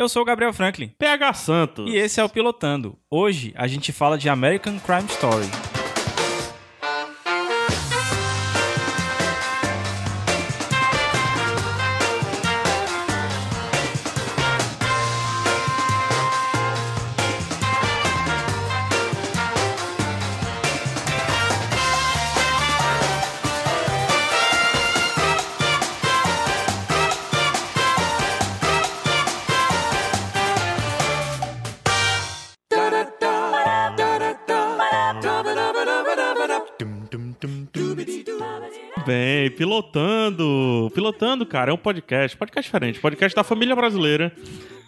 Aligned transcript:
Eu 0.00 0.08
sou 0.08 0.22
o 0.22 0.24
Gabriel 0.24 0.50
Franklin. 0.54 0.90
PH 0.98 1.34
Santos. 1.34 1.92
E 1.92 1.94
esse 1.94 2.18
é 2.18 2.24
o 2.24 2.28
Pilotando. 2.30 2.96
Hoje 3.10 3.52
a 3.54 3.66
gente 3.66 3.92
fala 3.92 4.16
de 4.16 4.30
American 4.30 4.78
Crime 4.78 5.04
Story. 5.10 5.69
Pilotando. 39.60 40.90
Pilotando, 40.94 41.44
cara, 41.44 41.70
é 41.70 41.74
um 41.74 41.76
podcast. 41.76 42.34
Podcast 42.34 42.66
diferente. 42.66 42.98
Podcast 42.98 43.36
da 43.36 43.44
família 43.44 43.76
brasileira. 43.76 44.32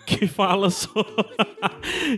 Que 0.06 0.24
fala 0.26 0.70
sobre. 0.70 1.12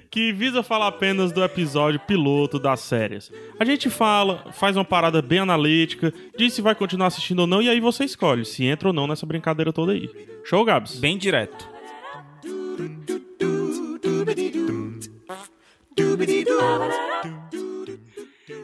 que 0.08 0.32
visa 0.32 0.62
falar 0.62 0.86
apenas 0.86 1.32
do 1.32 1.42
episódio 1.42 1.98
piloto 1.98 2.60
das 2.60 2.78
séries. 2.78 3.32
A 3.58 3.64
gente 3.64 3.90
fala, 3.90 4.52
faz 4.52 4.76
uma 4.76 4.84
parada 4.84 5.20
bem 5.20 5.40
analítica, 5.40 6.14
diz 6.38 6.52
se 6.52 6.62
vai 6.62 6.76
continuar 6.76 7.08
assistindo 7.08 7.40
ou 7.40 7.46
não, 7.46 7.60
e 7.60 7.68
aí 7.68 7.80
você 7.80 8.04
escolhe 8.04 8.44
se 8.44 8.64
entra 8.64 8.88
ou 8.88 8.94
não 8.94 9.08
nessa 9.08 9.26
brincadeira 9.26 9.72
toda 9.72 9.90
aí. 9.90 10.08
Show, 10.44 10.64
Gabs? 10.64 11.00
Bem 11.00 11.18
direto. 11.18 11.68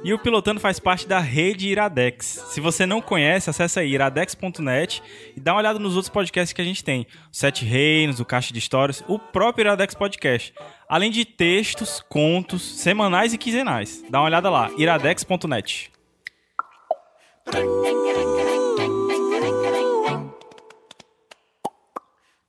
E 0.02 0.14
o 0.14 0.18
Pilotando 0.18 0.60
faz 0.60 0.80
parte 0.80 1.06
da 1.06 1.18
rede 1.18 1.68
Iradex. 1.68 2.24
Se 2.48 2.60
você 2.60 2.86
não 2.86 3.02
conhece, 3.02 3.50
acessa 3.50 3.80
aí 3.80 3.92
iradex.net 3.92 5.02
e 5.36 5.40
dá 5.40 5.52
uma 5.52 5.58
olhada 5.58 5.78
nos 5.78 5.94
outros 5.94 6.08
podcasts 6.08 6.54
que 6.54 6.62
a 6.62 6.64
gente 6.64 6.82
tem. 6.82 7.02
O 7.02 7.36
Sete 7.36 7.66
Reinos, 7.66 8.18
o 8.18 8.24
Caixa 8.24 8.50
de 8.50 8.58
Histórias, 8.58 9.04
o 9.06 9.18
próprio 9.18 9.64
Iradex 9.64 9.94
Podcast. 9.94 10.54
Além 10.88 11.10
de 11.10 11.26
textos, 11.26 12.00
contos, 12.08 12.62
semanais 12.62 13.34
e 13.34 13.38
quinzenais. 13.38 14.02
Dá 14.08 14.20
uma 14.20 14.26
olhada 14.26 14.48
lá, 14.48 14.70
iradex.net. 14.78 15.90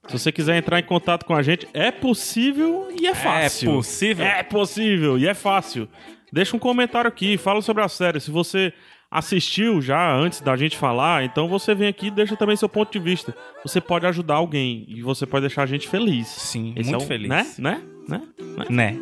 Se 0.07 0.19
você 0.19 0.31
quiser 0.31 0.57
entrar 0.57 0.79
em 0.79 0.83
contato 0.83 1.25
com 1.25 1.33
a 1.33 1.41
gente, 1.41 1.67
é 1.73 1.91
possível 1.91 2.89
e 2.97 3.07
é 3.07 3.15
fácil. 3.15 3.71
É 3.71 3.73
possível? 3.73 4.25
É 4.25 4.43
possível 4.43 5.17
e 5.17 5.27
é 5.27 5.33
fácil. 5.33 5.87
Deixa 6.31 6.55
um 6.55 6.59
comentário 6.59 7.07
aqui, 7.07 7.37
fala 7.37 7.61
sobre 7.61 7.83
a 7.83 7.89
série. 7.89 8.19
Se 8.19 8.31
você 8.31 8.73
assistiu 9.09 9.81
já 9.81 10.13
antes 10.15 10.39
da 10.39 10.55
gente 10.55 10.77
falar, 10.77 11.23
então 11.25 11.47
você 11.49 11.75
vem 11.75 11.87
aqui 11.89 12.07
e 12.07 12.11
deixa 12.11 12.37
também 12.37 12.55
seu 12.55 12.69
ponto 12.69 12.91
de 12.91 12.99
vista. 12.99 13.35
Você 13.63 13.81
pode 13.81 14.05
ajudar 14.05 14.35
alguém 14.35 14.85
e 14.87 15.01
você 15.01 15.25
pode 15.25 15.41
deixar 15.47 15.63
a 15.63 15.65
gente 15.65 15.87
feliz. 15.89 16.27
Sim, 16.27 16.73
Esse 16.77 16.89
muito 16.89 17.01
é 17.01 17.05
o- 17.05 17.07
feliz. 17.07 17.29
Né? 17.29 17.45
Né? 17.57 17.81
Né? 18.07 18.21
Né? 18.69 18.97
Né? 18.97 18.99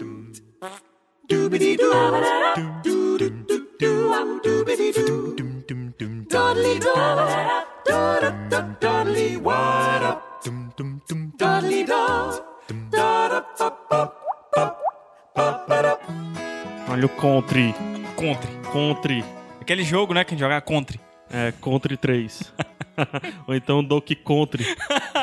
Olha 17.00 17.06
o 17.06 17.10
Country. 17.10 17.74
Contre. 18.14 18.52
Country. 18.74 19.24
Aquele 19.62 19.86
jogo, 19.86 20.14
né, 20.14 20.26
que 20.26 20.34
a 20.34 20.36
gente 20.36 20.42
joga 20.42 20.60
Contre. 20.60 21.00
É, 21.32 21.54
Country 21.54 21.96
3. 21.96 22.54
Ou 23.48 23.56
então 23.56 23.82
Donkey 23.82 24.16
Country. 24.16 24.66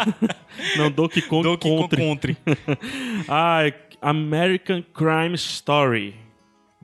Não, 0.79 0.91
Donkey 0.91 1.21
Kong 1.21 1.43
Donkey 1.43 1.69
Country. 1.69 2.03
Contre. 2.03 2.37
Ah, 3.29 3.69
é 3.69 3.75
American 4.01 4.83
Crime 4.83 5.35
Story. 5.35 6.15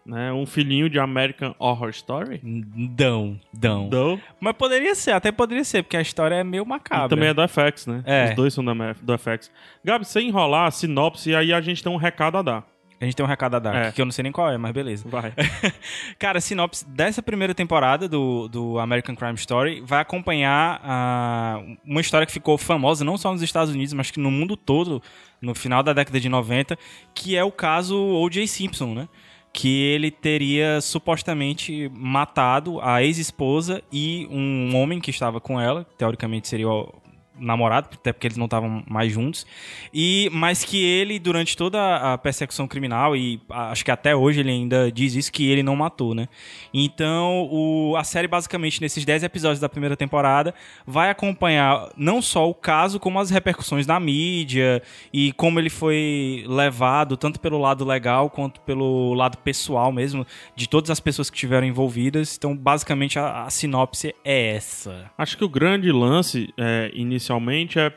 Né? 0.04 0.30
Um 0.30 0.44
filhinho 0.44 0.90
de 0.90 0.98
American 0.98 1.54
Horror 1.58 1.88
Story. 1.88 2.42
Dão, 2.44 3.40
dão. 3.50 3.88
Do. 3.88 4.20
Mas 4.38 4.52
poderia 4.52 4.94
ser, 4.94 5.12
até 5.12 5.32
poderia 5.32 5.64
ser, 5.64 5.84
porque 5.84 5.96
a 5.96 6.02
história 6.02 6.34
é 6.34 6.44
meio 6.44 6.66
macabra. 6.66 7.06
E 7.06 7.08
também 7.08 7.30
é 7.30 7.32
do 7.32 7.48
FX, 7.48 7.86
né? 7.86 8.02
É. 8.04 8.28
Os 8.28 8.36
dois 8.36 8.52
são 8.52 8.62
do 8.62 9.18
FX. 9.18 9.50
Gabi, 9.82 10.04
sem 10.04 10.28
enrolar 10.28 10.66
a 10.66 10.70
sinopse, 10.70 11.34
aí 11.34 11.50
a 11.50 11.62
gente 11.62 11.82
tem 11.82 11.90
um 11.90 11.96
recado 11.96 12.36
a 12.36 12.42
dar. 12.42 12.71
A 13.02 13.04
gente 13.04 13.16
tem 13.16 13.26
um 13.26 13.28
recado 13.28 13.56
a 13.56 13.58
dar, 13.58 13.74
É. 13.74 13.90
que 13.90 14.00
eu 14.00 14.04
não 14.04 14.12
sei 14.12 14.22
nem 14.22 14.30
qual 14.30 14.48
é, 14.48 14.56
mas 14.56 14.70
beleza. 14.70 15.04
Vai. 15.08 15.32
Cara, 16.20 16.38
a 16.38 16.40
sinopse 16.40 16.88
dessa 16.88 17.20
primeira 17.20 17.52
temporada 17.52 18.08
do, 18.08 18.46
do 18.46 18.78
American 18.78 19.16
Crime 19.16 19.34
Story 19.34 19.82
vai 19.84 20.00
acompanhar 20.00 20.80
ah, 20.84 21.60
uma 21.84 22.00
história 22.00 22.24
que 22.24 22.32
ficou 22.32 22.56
famosa 22.56 23.04
não 23.04 23.18
só 23.18 23.32
nos 23.32 23.42
Estados 23.42 23.74
Unidos, 23.74 23.92
mas 23.92 24.12
que 24.12 24.20
no 24.20 24.30
mundo 24.30 24.56
todo, 24.56 25.02
no 25.40 25.52
final 25.52 25.82
da 25.82 25.92
década 25.92 26.20
de 26.20 26.28
90, 26.28 26.78
que 27.12 27.36
é 27.36 27.42
o 27.42 27.50
caso 27.50 27.96
O.J. 27.98 28.46
Simpson, 28.46 28.94
né? 28.94 29.08
Que 29.52 29.82
ele 29.82 30.10
teria 30.10 30.80
supostamente 30.80 31.90
matado 31.94 32.80
a 32.80 33.02
ex-esposa 33.02 33.82
e 33.92 34.28
um 34.30 34.76
homem 34.76 35.00
que 35.00 35.10
estava 35.10 35.40
com 35.40 35.60
ela, 35.60 35.84
teoricamente 35.98 36.46
seria 36.46 36.68
o 36.68 36.94
namorado, 37.42 37.88
até 37.92 38.12
porque 38.12 38.26
eles 38.26 38.36
não 38.36 38.46
estavam 38.46 38.82
mais 38.88 39.12
juntos, 39.12 39.46
e 39.92 40.30
mas 40.32 40.64
que 40.64 40.82
ele 40.82 41.18
durante 41.18 41.56
toda 41.56 41.96
a 41.96 42.16
persecução 42.16 42.66
criminal 42.68 43.16
e 43.16 43.40
acho 43.50 43.84
que 43.84 43.90
até 43.90 44.14
hoje 44.14 44.40
ele 44.40 44.50
ainda 44.50 44.90
diz 44.90 45.14
isso 45.14 45.32
que 45.32 45.50
ele 45.50 45.62
não 45.62 45.76
matou, 45.76 46.14
né? 46.14 46.28
Então, 46.72 47.48
o, 47.50 47.96
a 47.96 48.04
série 48.04 48.28
basicamente 48.28 48.80
nesses 48.80 49.04
10 49.04 49.24
episódios 49.24 49.60
da 49.60 49.68
primeira 49.68 49.96
temporada 49.96 50.54
vai 50.86 51.10
acompanhar 51.10 51.90
não 51.96 52.22
só 52.22 52.48
o 52.48 52.54
caso 52.54 52.98
como 53.00 53.18
as 53.18 53.30
repercussões 53.30 53.86
na 53.86 53.98
mídia 53.98 54.82
e 55.12 55.32
como 55.32 55.58
ele 55.58 55.70
foi 55.70 56.44
levado 56.46 57.16
tanto 57.16 57.40
pelo 57.40 57.58
lado 57.58 57.84
legal 57.84 58.30
quanto 58.30 58.60
pelo 58.60 59.14
lado 59.14 59.36
pessoal 59.38 59.92
mesmo 59.92 60.26
de 60.54 60.68
todas 60.68 60.90
as 60.90 61.00
pessoas 61.00 61.28
que 61.28 61.36
estiveram 61.36 61.66
envolvidas. 61.66 62.36
Então, 62.36 62.56
basicamente 62.56 63.18
a, 63.18 63.44
a 63.44 63.50
sinopse 63.50 64.14
é 64.24 64.54
essa. 64.54 65.10
Acho 65.16 65.36
que 65.36 65.44
o 65.44 65.48
grande 65.48 65.90
lance, 65.90 66.52
é, 66.56 66.90
inicialmente, 67.36 67.78
é 67.78 67.92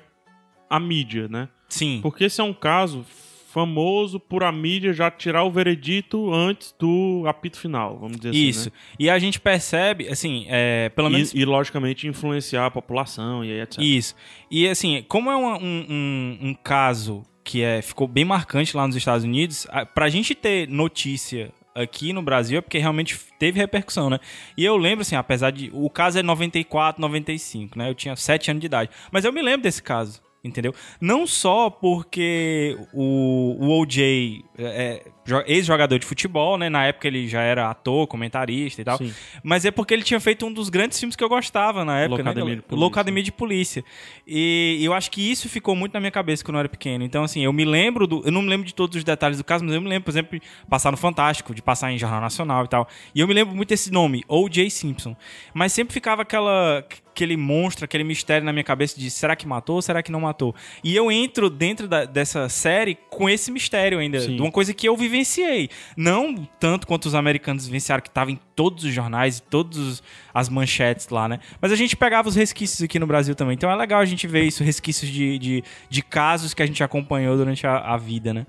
a 0.69 0.79
mídia, 0.79 1.27
né? 1.27 1.49
Sim. 1.69 1.99
Porque 2.01 2.25
esse 2.25 2.39
é 2.39 2.43
um 2.43 2.53
caso 2.53 3.05
famoso 3.51 4.19
por 4.19 4.43
a 4.43 4.51
mídia 4.51 4.91
já 4.91 5.09
tirar 5.09 5.43
o 5.43 5.51
veredito 5.51 6.33
antes 6.33 6.75
do 6.77 7.23
apito 7.25 7.57
final, 7.57 7.97
vamos 7.97 8.17
dizer 8.17 8.35
Isso. 8.35 8.67
assim. 8.67 8.71
E 8.99 9.09
a 9.09 9.17
gente 9.17 9.39
percebe, 9.39 10.09
assim, 10.09 10.45
é, 10.49 10.89
pelo 10.89 11.09
né? 11.09 11.15
menos. 11.17 11.33
E, 11.33 11.39
e, 11.39 11.45
logicamente, 11.45 12.05
influenciar 12.07 12.65
a 12.65 12.71
população 12.71 13.45
e 13.45 13.51
aí, 13.53 13.61
etc. 13.61 13.79
Isso. 13.81 14.15
E 14.51 14.67
assim, 14.67 15.05
como 15.07 15.31
é 15.31 15.35
uma- 15.37 15.57
um, 15.57 15.85
um, 15.89 16.37
um 16.49 16.53
caso 16.53 17.23
que 17.45 17.61
é, 17.61 17.81
ficou 17.81 18.07
bem 18.07 18.25
marcante 18.25 18.75
lá 18.75 18.85
nos 18.87 18.95
Estados 18.95 19.23
Unidos, 19.23 19.65
a- 19.69 19.85
pra 19.85 20.09
gente 20.09 20.35
ter 20.35 20.67
notícia 20.67 21.53
aqui 21.75 22.13
no 22.13 22.21
Brasil 22.21 22.57
é 22.57 22.61
porque 22.61 22.77
realmente 22.77 23.19
teve 23.37 23.59
repercussão, 23.59 24.09
né? 24.09 24.19
E 24.57 24.63
eu 24.63 24.77
lembro, 24.77 25.01
assim, 25.01 25.15
apesar 25.15 25.51
de. 25.51 25.69
O 25.73 25.89
caso 25.89 26.17
é 26.17 26.23
94, 26.23 27.01
95, 27.01 27.77
né? 27.77 27.89
Eu 27.89 27.93
tinha 27.93 28.15
7 28.15 28.51
anos 28.51 28.61
de 28.61 28.67
idade. 28.67 28.89
Mas 29.11 29.25
eu 29.25 29.33
me 29.33 29.41
lembro 29.41 29.63
desse 29.63 29.83
caso. 29.83 30.23
Entendeu? 30.45 30.73
Não 31.01 31.25
só 31.25 31.69
porque 31.71 32.77
o, 32.93 33.57
o 33.59 33.79
OJ 33.81 34.45
é, 34.57 34.63
é 34.63 35.03
jo- 35.25 35.43
ex-jogador 35.47 35.97
de 35.97 36.05
futebol, 36.05 36.55
né? 36.55 36.69
Na 36.69 36.85
época 36.85 37.07
ele 37.07 37.27
já 37.27 37.41
era 37.41 37.69
ator, 37.69 38.05
comentarista 38.05 38.81
e 38.81 38.85
tal. 38.85 38.97
Sim. 38.99 39.11
Mas 39.43 39.65
é 39.65 39.71
porque 39.71 39.93
ele 39.93 40.03
tinha 40.03 40.19
feito 40.19 40.45
um 40.45 40.53
dos 40.53 40.69
grandes 40.69 40.99
filmes 40.99 41.15
que 41.15 41.23
eu 41.23 41.29
gostava 41.29 41.83
na 41.83 41.99
época, 41.99 42.17
Loucademia 42.21 43.21
né? 43.21 43.23
de 43.23 43.25
de 43.25 43.31
Polícia. 43.31 43.83
E 44.27 44.79
eu 44.83 44.93
acho 44.93 45.09
que 45.09 45.31
isso 45.31 45.49
ficou 45.49 45.75
muito 45.75 45.93
na 45.93 45.99
minha 45.99 46.11
cabeça 46.11 46.43
quando 46.43 46.55
eu 46.55 46.59
era 46.59 46.69
pequeno. 46.69 47.03
Então, 47.03 47.23
assim, 47.23 47.43
eu 47.43 47.51
me 47.51 47.65
lembro 47.65 48.05
do. 48.05 48.21
Eu 48.23 48.31
não 48.31 48.43
me 48.43 48.49
lembro 48.49 48.67
de 48.67 48.73
todos 48.75 48.95
os 48.95 49.03
detalhes 49.03 49.39
do 49.39 49.43
caso, 49.43 49.65
mas 49.65 49.73
eu 49.73 49.81
me 49.81 49.89
lembro, 49.89 50.03
por 50.05 50.11
exemplo, 50.11 50.39
de 50.39 50.45
passar 50.69 50.91
no 50.91 50.97
Fantástico, 50.97 51.55
de 51.55 51.61
passar 51.61 51.91
em 51.91 51.97
Jornal 51.97 52.21
Nacional 52.21 52.65
e 52.65 52.67
tal. 52.67 52.87
E 53.15 53.19
eu 53.19 53.27
me 53.27 53.33
lembro 53.33 53.55
muito 53.55 53.69
desse 53.69 53.91
nome, 53.91 54.23
O.J. 54.27 54.69
Simpson. 54.69 55.15
Mas 55.55 55.73
sempre 55.73 55.91
ficava 55.93 56.21
aquela. 56.21 56.85
Aquele 57.15 57.37
monstro, 57.37 57.85
aquele 57.85 58.03
mistério 58.03 58.43
na 58.45 58.51
minha 58.51 58.63
cabeça 58.63 58.99
de 58.99 59.09
será 59.09 59.37
que 59.37 59.47
matou, 59.47 59.81
será 59.81 60.03
que 60.03 60.11
não 60.11 60.19
matou? 60.19 60.53
E 60.83 60.93
eu 60.93 61.09
entro 61.09 61.49
dentro 61.49 61.87
da- 61.87 62.03
dessa 62.03 62.49
série 62.49 62.93
com 63.09 63.29
esse 63.29 63.49
mistério 63.49 63.99
ainda, 63.99 64.19
Sim. 64.19 64.35
de 64.35 64.41
uma 64.41 64.51
coisa 64.51 64.73
que 64.73 64.85
eu 64.85 64.97
vivenciei. 64.97 65.69
Não 65.95 66.45
tanto 66.59 66.85
quanto 66.85 67.05
os 67.05 67.15
americanos 67.15 67.67
vivenciaram, 67.67 68.01
que 68.03 68.09
estava 68.09 68.31
em 68.31 68.39
todos 68.53 68.83
os 68.83 68.93
jornais, 68.93 69.39
todas 69.39 70.03
as 70.33 70.49
manchetes 70.49 71.07
lá, 71.07 71.29
né? 71.29 71.39
Mas 71.61 71.71
a 71.71 71.75
gente 71.77 71.95
pegava 71.95 72.27
os 72.27 72.35
resquícios 72.35 72.81
aqui 72.81 72.99
no 72.99 73.07
Brasil 73.07 73.33
também. 73.33 73.53
Então 73.53 73.71
é 73.71 73.75
legal 73.77 74.01
a 74.01 74.05
gente 74.05 74.27
ver 74.27 74.43
isso, 74.43 74.61
resquícios 74.61 75.09
de, 75.09 75.39
de, 75.39 75.63
de 75.89 76.01
casos 76.01 76.53
que 76.53 76.61
a 76.61 76.65
gente 76.65 76.83
acompanhou 76.83 77.37
durante 77.37 77.65
a, 77.65 77.77
a 77.77 77.95
vida, 77.95 78.33
né? 78.33 78.45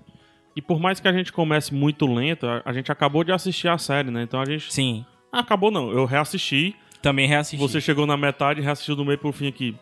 E 0.57 0.61
por 0.61 0.81
mais 0.81 0.99
que 0.99 1.07
a 1.07 1.13
gente 1.13 1.33
comece 1.33 1.73
muito 1.73 2.05
lento, 2.05 2.47
a, 2.65 2.73
gente 2.73 2.91
acabou 2.91 3.23
de 3.23 3.31
assistir 3.31 3.69
a 3.69 3.79
série, 3.79 4.11
né? 4.11 4.23
Então 4.23 4.41
a 4.41 4.45
gente. 4.45 4.73
Sim. 4.75 5.05
Ah, 5.31 5.39
acabou 5.41 5.71
não. 5.71 5.93
Eu 5.93 6.05
reassisti. 6.05 6.75
Também 7.07 7.29
reassisti. 7.29 7.57
Você 7.57 7.81
chegou 7.81 8.05
na 8.05 8.17
metade 8.17 8.61
e 8.61 8.65
reassistiu 8.65 8.97
do 8.97 9.05
meio 9.05 9.17
pro 9.17 9.31
fim 9.31 9.47
aqui. 9.47 9.77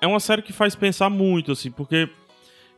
É 0.00 0.06
uma 0.06 0.20
série 0.20 0.42
que 0.42 0.52
faz 0.52 0.76
pensar 0.76 1.10
muito, 1.10 1.50
assim, 1.50 1.72
porque 1.72 2.08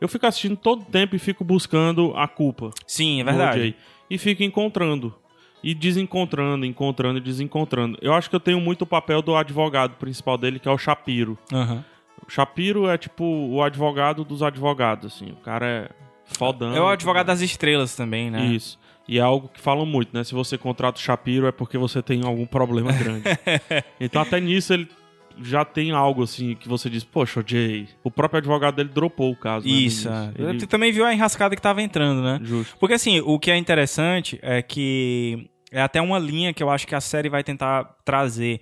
Eu 0.01 0.07
fico 0.07 0.25
assistindo 0.25 0.55
todo 0.55 0.85
tempo 0.85 1.15
e 1.15 1.19
fico 1.19 1.43
buscando 1.43 2.13
a 2.15 2.27
culpa. 2.27 2.71
Sim, 2.87 3.21
é 3.21 3.23
verdade. 3.23 3.75
E 4.09 4.17
fico 4.17 4.43
encontrando. 4.43 5.13
E 5.61 5.73
desencontrando, 5.73 6.65
encontrando 6.65 7.17
e 7.17 7.21
desencontrando. 7.21 7.97
Eu 8.01 8.13
acho 8.13 8.29
que 8.29 8.35
eu 8.35 8.39
tenho 8.39 8.61
muito 8.61 8.83
o 8.83 8.87
papel 8.87 9.21
do 9.21 9.35
advogado 9.35 9.95
principal 9.97 10.37
dele, 10.37 10.57
que 10.57 10.69
é 10.69 10.71
o 10.71 10.77
Shapiro. 10.77 11.37
Aham. 11.51 11.83
O 12.25 12.31
Shapiro 12.31 12.87
é 12.87 12.97
tipo 12.97 13.25
o 13.25 13.61
advogado 13.61 14.23
dos 14.23 14.41
advogados, 14.41 15.13
assim. 15.13 15.31
O 15.31 15.37
cara 15.37 15.65
é 15.67 15.89
fodão. 16.25 16.73
É 16.73 16.79
o 16.79 16.87
advogado 16.87 17.27
das 17.27 17.41
estrelas 17.41 17.93
também, 17.93 18.31
né? 18.31 18.45
Isso. 18.45 18.78
E 19.11 19.17
é 19.17 19.21
algo 19.21 19.47
que 19.51 19.59
falam 19.59 19.87
muito, 19.87 20.15
né? 20.15 20.23
Se 20.23 20.35
você 20.35 20.55
contrata 20.55 20.99
o 20.99 21.01
Shapiro 21.01 21.47
é 21.47 21.51
porque 21.51 21.79
você 21.79 21.99
tem 21.99 22.21
algum 22.23 22.45
problema 22.45 22.91
grande. 22.91 23.23
então 23.99 24.21
até 24.21 24.39
nisso 24.39 24.71
ele 24.71 24.87
já 25.41 25.65
tem 25.65 25.89
algo 25.91 26.21
assim 26.23 26.53
que 26.53 26.67
você 26.69 26.91
diz, 26.91 27.03
poxa, 27.03 27.43
Jay, 27.43 27.87
o 28.03 28.11
próprio 28.11 28.37
advogado 28.37 28.75
dele 28.75 28.89
dropou 28.93 29.31
o 29.31 29.35
caso. 29.35 29.65
né, 29.65 29.73
Isso. 29.73 30.07
é. 30.07 30.31
Ele- 30.37 30.59
Tu 30.59 30.67
também 30.67 30.91
viu 30.91 31.05
a 31.05 31.11
enrascada 31.13 31.55
que 31.55 31.61
tava 31.61 31.81
entrando, 31.81 32.21
né? 32.21 32.39
Justo. 32.43 32.77
Porque 32.79 32.93
assim, 32.93 33.19
o 33.21 33.39
que 33.39 33.49
é 33.49 33.57
interessante 33.57 34.37
é 34.43 34.61
que 34.61 35.49
é 35.71 35.81
até 35.81 35.99
uma 35.99 36.19
linha 36.19 36.53
que 36.53 36.61
eu 36.61 36.69
acho 36.69 36.85
que 36.85 36.93
a 36.93 37.01
série 37.01 37.29
vai 37.29 37.43
tentar 37.43 37.85
trazer, 38.05 38.59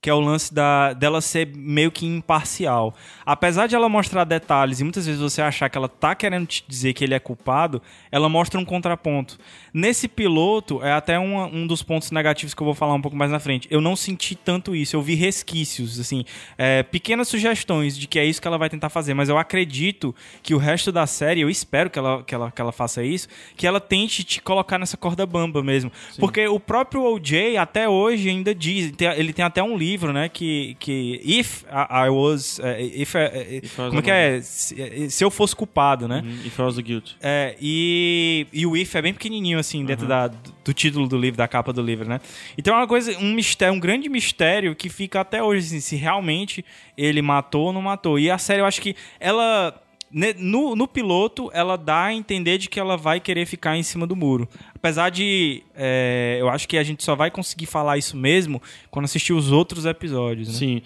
que 0.00 0.08
é 0.08 0.14
o 0.14 0.20
lance 0.20 0.54
da, 0.54 0.92
dela 0.92 1.20
ser 1.20 1.48
meio 1.54 1.90
que 1.90 2.06
imparcial. 2.06 2.94
Apesar 3.26 3.66
de 3.66 3.74
ela 3.74 3.88
mostrar 3.88 4.24
detalhes 4.24 4.80
e 4.80 4.84
muitas 4.84 5.06
vezes 5.06 5.20
você 5.20 5.42
achar 5.42 5.68
que 5.68 5.76
ela 5.76 5.88
tá 5.88 6.14
querendo 6.14 6.46
te 6.46 6.64
dizer 6.68 6.92
que 6.92 7.04
ele 7.04 7.14
é 7.14 7.18
culpado, 7.18 7.82
ela 8.10 8.28
mostra 8.28 8.60
um 8.60 8.64
contraponto. 8.64 9.38
Nesse 9.74 10.06
piloto, 10.06 10.82
é 10.82 10.92
até 10.92 11.18
um, 11.18 11.62
um 11.62 11.66
dos 11.66 11.82
pontos 11.82 12.10
negativos 12.10 12.54
que 12.54 12.62
eu 12.62 12.64
vou 12.64 12.74
falar 12.74 12.94
um 12.94 13.00
pouco 13.00 13.16
mais 13.16 13.30
na 13.30 13.40
frente. 13.40 13.66
Eu 13.70 13.80
não 13.80 13.96
senti 13.96 14.34
tanto 14.34 14.74
isso, 14.74 14.94
eu 14.94 15.02
vi 15.02 15.14
resquícios, 15.14 15.98
assim, 15.98 16.24
é, 16.56 16.82
pequenas 16.82 17.28
sugestões 17.28 17.96
de 17.96 18.06
que 18.06 18.18
é 18.18 18.24
isso 18.24 18.40
que 18.40 18.46
ela 18.46 18.58
vai 18.58 18.70
tentar 18.70 18.88
fazer, 18.88 19.14
mas 19.14 19.28
eu 19.28 19.36
acredito 19.36 20.14
que 20.42 20.54
o 20.54 20.58
resto 20.58 20.92
da 20.92 21.06
série, 21.06 21.40
eu 21.40 21.50
espero 21.50 21.90
que 21.90 21.98
ela, 21.98 22.22
que 22.22 22.34
ela, 22.34 22.50
que 22.50 22.60
ela 22.60 22.72
faça 22.72 23.02
isso, 23.02 23.28
que 23.56 23.66
ela 23.66 23.80
tente 23.80 24.22
te 24.22 24.40
colocar 24.40 24.78
nessa 24.78 24.96
corda 24.96 25.26
bamba 25.26 25.62
mesmo. 25.62 25.90
Porque 26.18 26.46
o 26.46 26.60
próprio 26.60 27.02
OJ, 27.02 27.56
até 27.56 27.88
hoje, 27.88 28.28
ainda 28.28 28.54
diz, 28.54 28.92
ele 29.16 29.32
tem 29.32 29.44
até 29.44 29.62
um 29.62 29.76
livro, 29.76 29.87
né, 30.12 30.28
que, 30.28 30.76
que 30.78 31.20
If 31.24 31.64
I 31.64 32.08
Was... 32.10 32.60
eh, 32.60 32.82
if, 32.82 33.14
eh, 33.14 33.60
If 33.62 33.78
I 33.78 33.82
was 33.82 33.88
como 33.88 34.00
é 34.00 34.02
que 34.02 34.10
é? 34.10 34.40
Se, 34.40 35.10
se 35.10 35.24
eu 35.24 35.30
fosse 35.30 35.54
culpado, 35.56 36.06
né? 36.06 36.22
Uhum. 36.24 36.46
If 36.46 36.58
I 36.58 36.62
was 36.62 36.76
the 36.76 36.82
guilty. 36.82 37.16
É, 37.20 37.56
e, 37.60 38.46
e 38.52 38.66
o 38.66 38.76
if 38.76 38.94
é 38.94 39.02
bem 39.02 39.12
pequenininho, 39.12 39.58
assim, 39.58 39.84
dentro 39.84 40.06
da, 40.06 40.28
do 40.28 40.74
título 40.74 41.08
do 41.08 41.16
livro, 41.16 41.38
da 41.38 41.48
capa 41.48 41.72
do 41.72 41.82
livro, 41.82 42.08
né? 42.08 42.20
Então 42.56 42.74
é 42.74 42.78
uma 42.78 42.86
coisa, 42.88 43.16
um 43.18 43.32
mistério, 43.32 43.74
um 43.74 43.80
grande 43.80 44.08
mistério 44.08 44.74
que 44.74 44.88
fica 44.88 45.20
até 45.20 45.42
hoje, 45.42 45.66
assim, 45.66 45.80
se 45.80 45.96
realmente 45.96 46.64
ele 46.96 47.22
matou 47.22 47.66
ou 47.66 47.72
não 47.72 47.82
matou. 47.82 48.18
E 48.18 48.30
a 48.30 48.38
série, 48.38 48.60
eu 48.60 48.66
acho 48.66 48.80
que 48.82 48.94
ela... 49.18 49.80
No, 50.10 50.74
no 50.74 50.88
piloto, 50.88 51.50
ela 51.52 51.76
dá 51.76 52.04
a 52.04 52.14
entender 52.14 52.56
de 52.56 52.68
que 52.68 52.80
ela 52.80 52.96
vai 52.96 53.20
querer 53.20 53.44
ficar 53.46 53.76
em 53.76 53.82
cima 53.82 54.06
do 54.06 54.16
muro. 54.16 54.48
Apesar 54.74 55.10
de. 55.10 55.62
é, 55.74 56.38
eu 56.40 56.48
acho 56.48 56.66
que 56.66 56.78
a 56.78 56.82
gente 56.82 57.04
só 57.04 57.14
vai 57.14 57.30
conseguir 57.30 57.66
falar 57.66 57.98
isso 57.98 58.16
mesmo 58.16 58.62
quando 58.90 59.04
assistir 59.04 59.32
os 59.32 59.52
outros 59.52 59.84
episódios, 59.84 60.48
né? 60.48 60.54
Sim. 60.54 60.82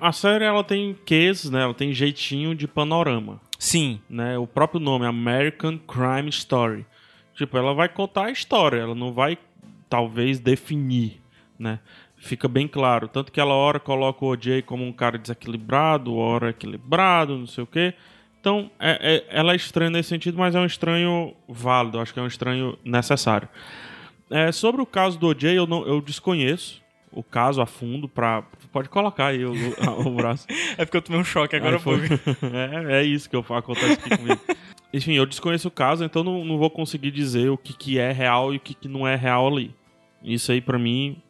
A 0.00 0.10
série 0.10 0.44
ela 0.44 0.64
tem 0.64 0.96
ques, 1.04 1.48
né? 1.50 1.62
Ela 1.62 1.74
tem 1.74 1.92
jeitinho 1.92 2.54
de 2.54 2.66
panorama. 2.66 3.40
Sim. 3.58 4.00
né? 4.08 4.36
O 4.38 4.46
próprio 4.46 4.80
nome, 4.80 5.06
American 5.06 5.78
Crime 5.78 6.28
Story. 6.28 6.84
Tipo, 7.34 7.58
ela 7.58 7.74
vai 7.74 7.88
contar 7.88 8.26
a 8.26 8.30
história, 8.30 8.78
ela 8.78 8.94
não 8.94 9.12
vai, 9.12 9.36
talvez, 9.90 10.38
definir, 10.40 11.20
né? 11.58 11.80
Fica 12.16 12.48
bem 12.48 12.66
claro. 12.66 13.08
Tanto 13.08 13.30
que 13.30 13.38
ela, 13.38 13.54
hora, 13.54 13.78
coloca 13.78 14.24
o 14.24 14.28
OJ 14.28 14.62
como 14.62 14.84
um 14.84 14.92
cara 14.92 15.18
desequilibrado, 15.18 16.14
hora 16.16 16.50
equilibrado, 16.50 17.36
não 17.36 17.46
sei 17.46 17.62
o 17.62 17.66
quê. 17.66 17.94
Então, 18.46 18.70
é, 18.78 19.16
é- 19.16 19.38
ela 19.40 19.54
é 19.54 19.56
estranha 19.56 19.90
nesse 19.90 20.08
sentido, 20.08 20.38
mas 20.38 20.54
é 20.54 20.60
um 20.60 20.64
estranho 20.66 21.34
válido. 21.48 21.98
Acho 21.98 22.14
que 22.14 22.20
é 22.20 22.22
um 22.22 22.28
estranho 22.28 22.78
necessário. 22.84 23.48
É, 24.30 24.52
sobre 24.52 24.80
o 24.80 24.86
caso 24.86 25.18
do 25.18 25.26
OJ, 25.26 25.56
eu, 25.56 25.66
não, 25.66 25.84
eu 25.84 26.00
desconheço 26.00 26.80
o 27.10 27.24
caso 27.24 27.60
a 27.60 27.66
fundo 27.66 28.08
pra... 28.08 28.44
Pode 28.70 28.88
colocar 28.88 29.28
aí 29.28 29.44
o, 29.44 29.50
o- 30.06 30.10
braço. 30.14 30.46
É 30.78 30.84
porque 30.84 30.96
eu 30.96 31.02
tomei 31.02 31.20
um 31.20 31.24
choque 31.24 31.56
agora 31.56 31.80
foi. 31.80 32.02
é, 32.88 33.00
é 33.00 33.02
isso 33.02 33.28
que 33.28 33.34
eu, 33.34 33.44
acontece 33.50 33.94
aqui 33.94 34.16
comigo. 34.16 34.40
Enfim, 34.94 35.14
eu 35.14 35.26
desconheço 35.26 35.66
o 35.66 35.70
caso, 35.72 36.04
então 36.04 36.22
não, 36.22 36.44
não 36.44 36.56
vou 36.56 36.70
conseguir 36.70 37.10
dizer 37.10 37.50
o 37.50 37.58
que, 37.58 37.72
que 37.72 37.98
é 37.98 38.12
real 38.12 38.54
e 38.54 38.58
o 38.58 38.60
que, 38.60 38.74
que 38.74 38.86
não 38.86 39.08
é 39.08 39.16
real 39.16 39.48
ali. 39.48 39.74
Isso 40.22 40.52
aí, 40.52 40.60
pra 40.60 40.78
mim, 40.78 41.20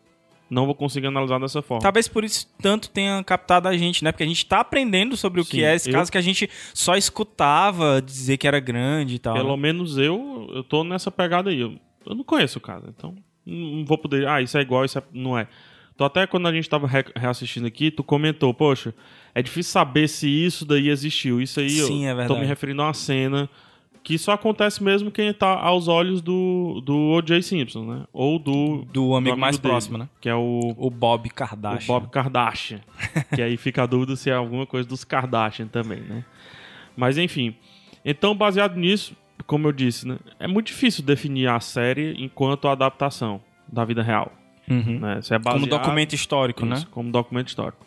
não 0.48 0.64
vou 0.66 0.74
conseguir 0.74 1.06
analisar 1.08 1.38
dessa 1.40 1.60
forma. 1.62 1.82
Talvez 1.82 2.06
por 2.08 2.22
isso 2.24 2.46
tanto 2.60 2.88
tenha 2.90 3.22
captado 3.24 3.66
a 3.68 3.76
gente, 3.76 4.02
né? 4.04 4.12
Porque 4.12 4.22
a 4.24 4.26
gente 4.26 4.44
tá 4.46 4.60
aprendendo 4.60 5.16
sobre 5.16 5.40
o 5.40 5.44
Sim, 5.44 5.50
que 5.50 5.64
é 5.64 5.74
esse 5.74 5.88
eu- 5.90 5.92
caso 5.94 6.10
que 6.12 6.18
a 6.18 6.22
gente 6.22 6.48
só 6.72 6.94
escutava 6.96 8.00
dizer 8.00 8.36
que 8.36 8.46
era 8.46 8.60
grande 8.60 9.16
e 9.16 9.18
tal. 9.18 9.34
Pelo 9.34 9.56
né? 9.56 9.62
menos 9.62 9.98
eu, 9.98 10.48
eu 10.54 10.62
tô 10.62 10.84
nessa 10.84 11.10
pegada 11.10 11.50
aí. 11.50 11.60
Eu, 11.60 11.74
eu 12.06 12.14
não 12.14 12.24
conheço 12.24 12.58
o 12.58 12.60
caso, 12.62 12.86
então 12.88 13.14
não 13.44 13.84
vou 13.84 13.98
poder. 13.98 14.26
Ah, 14.28 14.40
isso 14.40 14.56
é 14.56 14.60
igual, 14.60 14.84
isso 14.84 14.98
é- 14.98 15.02
não 15.12 15.36
é. 15.38 15.48
Então, 15.94 16.06
até 16.06 16.26
quando 16.26 16.46
a 16.46 16.52
gente 16.52 16.68
tava 16.68 16.86
re- 16.86 17.06
reassistindo 17.16 17.66
aqui, 17.66 17.90
tu 17.90 18.04
comentou, 18.04 18.52
poxa, 18.52 18.94
é 19.34 19.40
difícil 19.42 19.72
saber 19.72 20.06
se 20.08 20.28
isso 20.28 20.64
daí 20.66 20.90
existiu. 20.90 21.40
Isso 21.40 21.58
aí 21.58 21.70
Sim, 21.70 22.04
eu 22.04 22.10
é 22.10 22.12
tô 22.12 22.18
verdade. 22.18 22.40
me 22.40 22.46
referindo 22.46 22.82
a 22.82 22.86
uma 22.86 22.92
cena 22.94 23.48
que 24.06 24.16
só 24.18 24.34
acontece 24.34 24.84
mesmo 24.84 25.10
quem 25.10 25.34
tá 25.34 25.48
aos 25.58 25.88
olhos 25.88 26.22
do, 26.22 26.80
do 26.84 26.96
O.J. 26.96 27.42
Simpson, 27.42 27.84
né? 27.84 28.04
Ou 28.12 28.38
do, 28.38 28.84
Do 28.92 29.16
amigo 29.16 29.36
mais 29.36 29.58
dele, 29.58 29.68
próximo, 29.68 29.98
né? 29.98 30.08
Que 30.20 30.28
é 30.28 30.34
o, 30.36 30.74
O 30.76 30.88
Bob 30.88 31.26
o 31.28 31.34
Kardashian. 31.34 31.86
Bob 31.92 32.08
Kardashian. 32.08 32.80
que 33.34 33.42
aí 33.42 33.56
fica 33.56 33.82
a 33.82 33.86
dúvida 33.86 34.14
se 34.14 34.30
é 34.30 34.34
alguma 34.34 34.64
coisa 34.64 34.88
dos 34.88 35.02
Kardashian 35.02 35.66
também, 35.66 35.98
né? 36.02 36.24
Mas 36.96 37.18
enfim. 37.18 37.56
Então, 38.04 38.32
baseado 38.32 38.76
nisso, 38.76 39.12
como 39.44 39.66
eu 39.66 39.72
disse, 39.72 40.06
né? 40.06 40.18
É 40.38 40.46
muito 40.46 40.68
difícil 40.68 41.02
definir 41.04 41.48
a 41.48 41.58
série 41.58 42.14
enquanto 42.16 42.68
adaptação 42.68 43.40
da 43.66 43.84
vida 43.84 44.04
real. 44.04 44.30
Uhum. 44.70 45.00
Né? 45.00 45.18
É 45.18 45.28
Como 45.40 45.40
baseado- 45.42 45.68
documento 45.68 46.12
histórico, 46.12 46.64
né? 46.64 46.76
isso, 46.76 46.86
como 46.90 47.10
documento 47.10 47.48
histórico. 47.48 47.84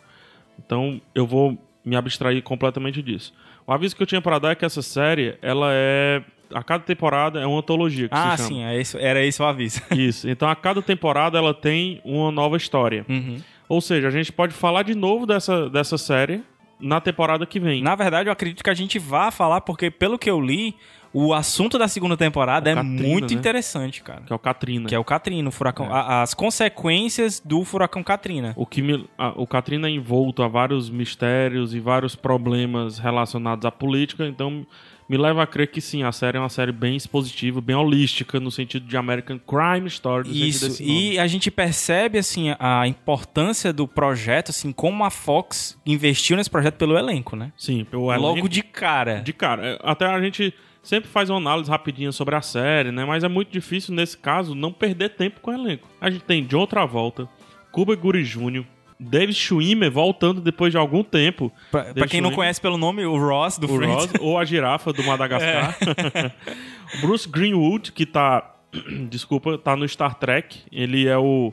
Então, 0.58 1.00
eu 1.14 1.26
vou 1.26 1.56
me 1.82 1.96
abstrair 1.96 2.42
completamente 2.42 3.00
disso. 3.02 3.32
O 3.70 3.72
aviso 3.72 3.94
que 3.94 4.02
eu 4.02 4.06
tinha 4.06 4.20
para 4.20 4.36
dar 4.40 4.50
é 4.50 4.54
que 4.56 4.64
essa 4.64 4.82
série, 4.82 5.38
ela 5.40 5.68
é... 5.70 6.20
A 6.52 6.60
cada 6.60 6.82
temporada 6.82 7.38
é 7.38 7.46
uma 7.46 7.60
antologia 7.60 8.08
que 8.08 8.14
Ah, 8.16 8.36
sim, 8.36 8.64
é 8.64 8.80
isso, 8.80 8.98
era 8.98 9.24
esse 9.24 9.40
o 9.40 9.44
aviso. 9.44 9.80
Isso. 9.94 10.28
Então, 10.28 10.48
a 10.48 10.56
cada 10.56 10.82
temporada 10.82 11.38
ela 11.38 11.54
tem 11.54 12.00
uma 12.04 12.32
nova 12.32 12.56
história. 12.56 13.06
Uhum. 13.08 13.36
Ou 13.68 13.80
seja, 13.80 14.08
a 14.08 14.10
gente 14.10 14.32
pode 14.32 14.52
falar 14.52 14.82
de 14.82 14.96
novo 14.96 15.24
dessa, 15.24 15.70
dessa 15.70 15.96
série 15.96 16.42
na 16.80 17.00
temporada 17.00 17.46
que 17.46 17.60
vem. 17.60 17.80
Na 17.80 17.94
verdade, 17.94 18.28
eu 18.28 18.32
acredito 18.32 18.64
que 18.64 18.70
a 18.70 18.74
gente 18.74 18.98
vá 18.98 19.30
falar, 19.30 19.60
porque 19.60 19.88
pelo 19.88 20.18
que 20.18 20.28
eu 20.28 20.40
li, 20.40 20.74
o 21.12 21.34
assunto 21.34 21.76
da 21.78 21.88
segunda 21.88 22.16
temporada 22.16 22.70
O 22.70 22.72
é 22.72 22.74
Katrina, 22.76 23.08
muito 23.08 23.34
né? 23.34 23.38
interessante, 23.40 24.02
cara. 24.02 24.22
Que 24.22 24.32
é 24.32 24.36
o 24.36 24.38
Katrina. 24.38 24.88
Que 24.88 24.94
é 24.94 24.98
o 24.98 25.04
Katrina, 25.04 25.48
o 25.48 25.52
furacão. 25.52 25.92
a- 25.92 26.22
as 26.22 26.34
consequências 26.34 27.40
do 27.44 27.64
furacão 27.64 28.02
Katrina. 28.02 28.52
O 28.56 28.64
que 28.66 28.80
me- 28.82 29.08
a- 29.18 29.32
o 29.36 29.46
Katrina 29.46 29.88
é 29.88 29.90
envolto 29.90 30.42
a 30.42 30.48
vários 30.48 30.88
mistérios 30.88 31.74
e 31.74 31.80
vários 31.80 32.14
problemas 32.14 32.98
relacionados 32.98 33.64
à 33.66 33.70
política, 33.70 34.26
então 34.26 34.64
me 35.08 35.16
leva 35.16 35.42
a 35.42 35.46
crer 35.48 35.66
que 35.66 35.80
sim, 35.80 36.04
a 36.04 36.12
série 36.12 36.36
é 36.36 36.40
uma 36.40 36.48
série 36.48 36.70
bem 36.70 36.94
expositiva, 36.94 37.60
bem 37.60 37.74
holística, 37.74 38.38
no 38.38 38.48
sentido 38.48 38.86
de 38.86 38.96
American 38.96 39.40
Crime 39.40 39.88
Story. 39.88 40.48
Isso, 40.48 40.80
e 40.80 41.18
a 41.18 41.26
gente 41.26 41.50
percebe, 41.50 42.16
assim, 42.16 42.54
a 42.60 42.86
importância 42.86 43.72
do 43.72 43.88
projeto, 43.88 44.50
assim, 44.50 44.70
como 44.70 45.02
a 45.04 45.10
Fox 45.10 45.76
investiu 45.84 46.36
nesse 46.36 46.48
projeto 46.48 46.76
pelo 46.76 46.96
elenco, 46.96 47.34
né? 47.34 47.50
Sim, 47.56 47.84
o 47.92 48.12
elenco- 48.12 48.28
Logo 48.36 48.48
de 48.48 48.62
cara. 48.62 49.20
De 49.20 49.32
cara, 49.32 49.66
é, 49.66 49.78
até 49.82 50.06
a 50.06 50.20
gente 50.22 50.54
sempre 50.82 51.10
faz 51.10 51.30
uma 51.30 51.38
análise 51.38 51.70
rapidinha 51.70 52.12
sobre 52.12 52.34
a 52.34 52.42
série, 52.42 52.90
né? 52.90 53.04
Mas 53.04 53.24
é 53.24 53.28
muito 53.28 53.50
difícil, 53.50 53.94
nesse 53.94 54.16
caso, 54.16 54.54
não 54.54 54.72
perder 54.72 55.10
tempo 55.10 55.40
com 55.40 55.50
o 55.50 55.54
elenco. 55.54 55.88
A 56.00 56.10
gente 56.10 56.24
tem 56.24 56.44
John 56.44 56.66
Travolta, 56.66 57.28
Cuba 57.72 57.94
Guri 57.94 58.24
Jr., 58.24 58.64
David 59.00 59.32
Schwimmer 59.32 59.90
voltando 59.90 60.42
depois 60.42 60.70
de 60.70 60.76
algum 60.76 61.02
tempo. 61.02 61.50
Pra, 61.70 61.94
pra 61.94 62.06
quem 62.06 62.20
não 62.20 62.28
Schwimmer, 62.28 62.36
conhece 62.36 62.60
pelo 62.60 62.76
nome, 62.76 63.04
o 63.06 63.16
Ross 63.16 63.56
do 63.56 63.66
o 63.66 63.76
Friends. 63.76 63.94
Ross, 63.94 64.12
ou 64.20 64.38
a 64.38 64.44
girafa 64.44 64.92
do 64.92 65.02
Madagascar. 65.02 65.76
É. 66.14 66.30
Bruce 67.00 67.26
Greenwood, 67.26 67.92
que 67.92 68.04
tá. 68.04 68.54
Desculpa, 69.08 69.56
tá 69.56 69.74
no 69.74 69.88
Star 69.88 70.16
Trek. 70.16 70.60
Ele 70.70 71.08
é 71.08 71.16
o. 71.16 71.52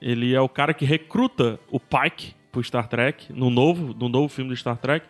Ele 0.00 0.34
é 0.34 0.40
o 0.40 0.48
cara 0.48 0.72
que 0.72 0.84
recruta 0.84 1.58
o 1.70 1.78
Pike 1.78 2.34
pro 2.50 2.62
Star 2.62 2.88
Trek, 2.88 3.32
no 3.32 3.50
novo, 3.50 3.94
no 3.98 4.08
novo 4.08 4.28
filme 4.28 4.50
do 4.50 4.56
Star 4.56 4.76
Trek. 4.76 5.06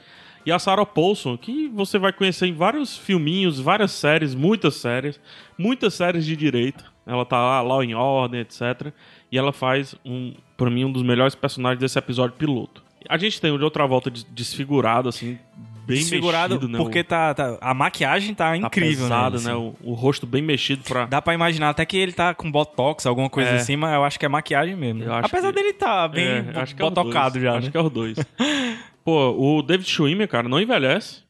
E 0.50 0.52
a 0.52 0.58
Sarah 0.58 0.84
Paulson, 0.84 1.38
que 1.38 1.68
você 1.68 1.96
vai 1.96 2.12
conhecer 2.12 2.48
em 2.48 2.52
vários 2.52 2.98
filminhos, 2.98 3.60
várias 3.60 3.92
séries, 3.92 4.34
muitas 4.34 4.74
séries, 4.74 5.20
muitas 5.56 5.94
séries 5.94 6.26
de 6.26 6.34
direito. 6.34 6.92
Ela 7.06 7.24
tá 7.24 7.38
lá, 7.38 7.60
Law 7.62 7.82
and 7.82 7.96
Order, 7.96 8.40
etc. 8.40 8.92
E 9.30 9.38
ela 9.38 9.52
faz, 9.52 9.94
um, 10.04 10.34
pra 10.56 10.68
mim, 10.68 10.84
um 10.84 10.90
dos 10.90 11.04
melhores 11.04 11.36
personagens 11.36 11.78
desse 11.78 11.96
episódio 11.96 12.36
piloto. 12.36 12.82
A 13.08 13.16
gente 13.16 13.40
tem 13.40 13.52
o 13.52 13.58
de 13.58 13.62
outra 13.62 13.86
volta 13.86 14.10
des- 14.10 14.24
desfigurado, 14.24 15.08
assim, 15.08 15.38
bem 15.86 15.98
Desfigurado, 15.98 16.54
mexido, 16.54 16.72
né? 16.72 16.78
porque 16.78 17.02
tá, 17.04 17.34
tá- 17.34 17.58
a 17.60 17.74
maquiagem 17.74 18.34
tá 18.34 18.50
tá 18.50 18.56
incrível, 18.56 19.04
pesado, 19.04 19.38
né? 19.38 19.44
né? 19.44 19.50
assim. 19.52 19.74
O, 19.82 19.90
o 19.90 19.94
rosto 19.94 20.26
bem 20.26 20.42
mexido 20.42 20.82
pra... 20.84 21.06
Dá 21.06 21.20
pra 21.22 21.34
imaginar 21.34 21.70
até 21.70 21.84
que 21.84 21.96
ele 21.96 22.12
tá 22.12 22.34
com 22.34 22.50
botox, 22.50 23.06
alguma 23.06 23.28
coisa 23.30 23.50
É. 23.50 23.56
assim, 23.56 23.76
mas 23.76 23.92
eu 23.94 24.04
acho 24.04 24.18
que 24.18 24.24
é 24.26 24.28
maquiagem 24.28 24.76
mesmo. 24.76 25.04
Apesar 25.12 25.48
que- 25.52 25.60
dele 25.60 25.72
tá 25.72 26.06
bem 26.08 26.24
É, 26.26 26.52
acho 26.56 26.74
que 26.76 26.82
é 26.82 26.84
botocado 26.84 27.40
já, 27.40 27.56
Acho 27.56 27.66
né? 27.66 27.70
que 27.72 27.76
é 27.76 27.80
os 27.80 27.90
dois. 27.90 28.16
Pô, 29.04 29.30
o 29.58 29.62
David 29.62 29.88
Schwimmer, 29.88 30.28
cara, 30.28 30.48
não 30.48 30.60
envelhece. 30.60 31.22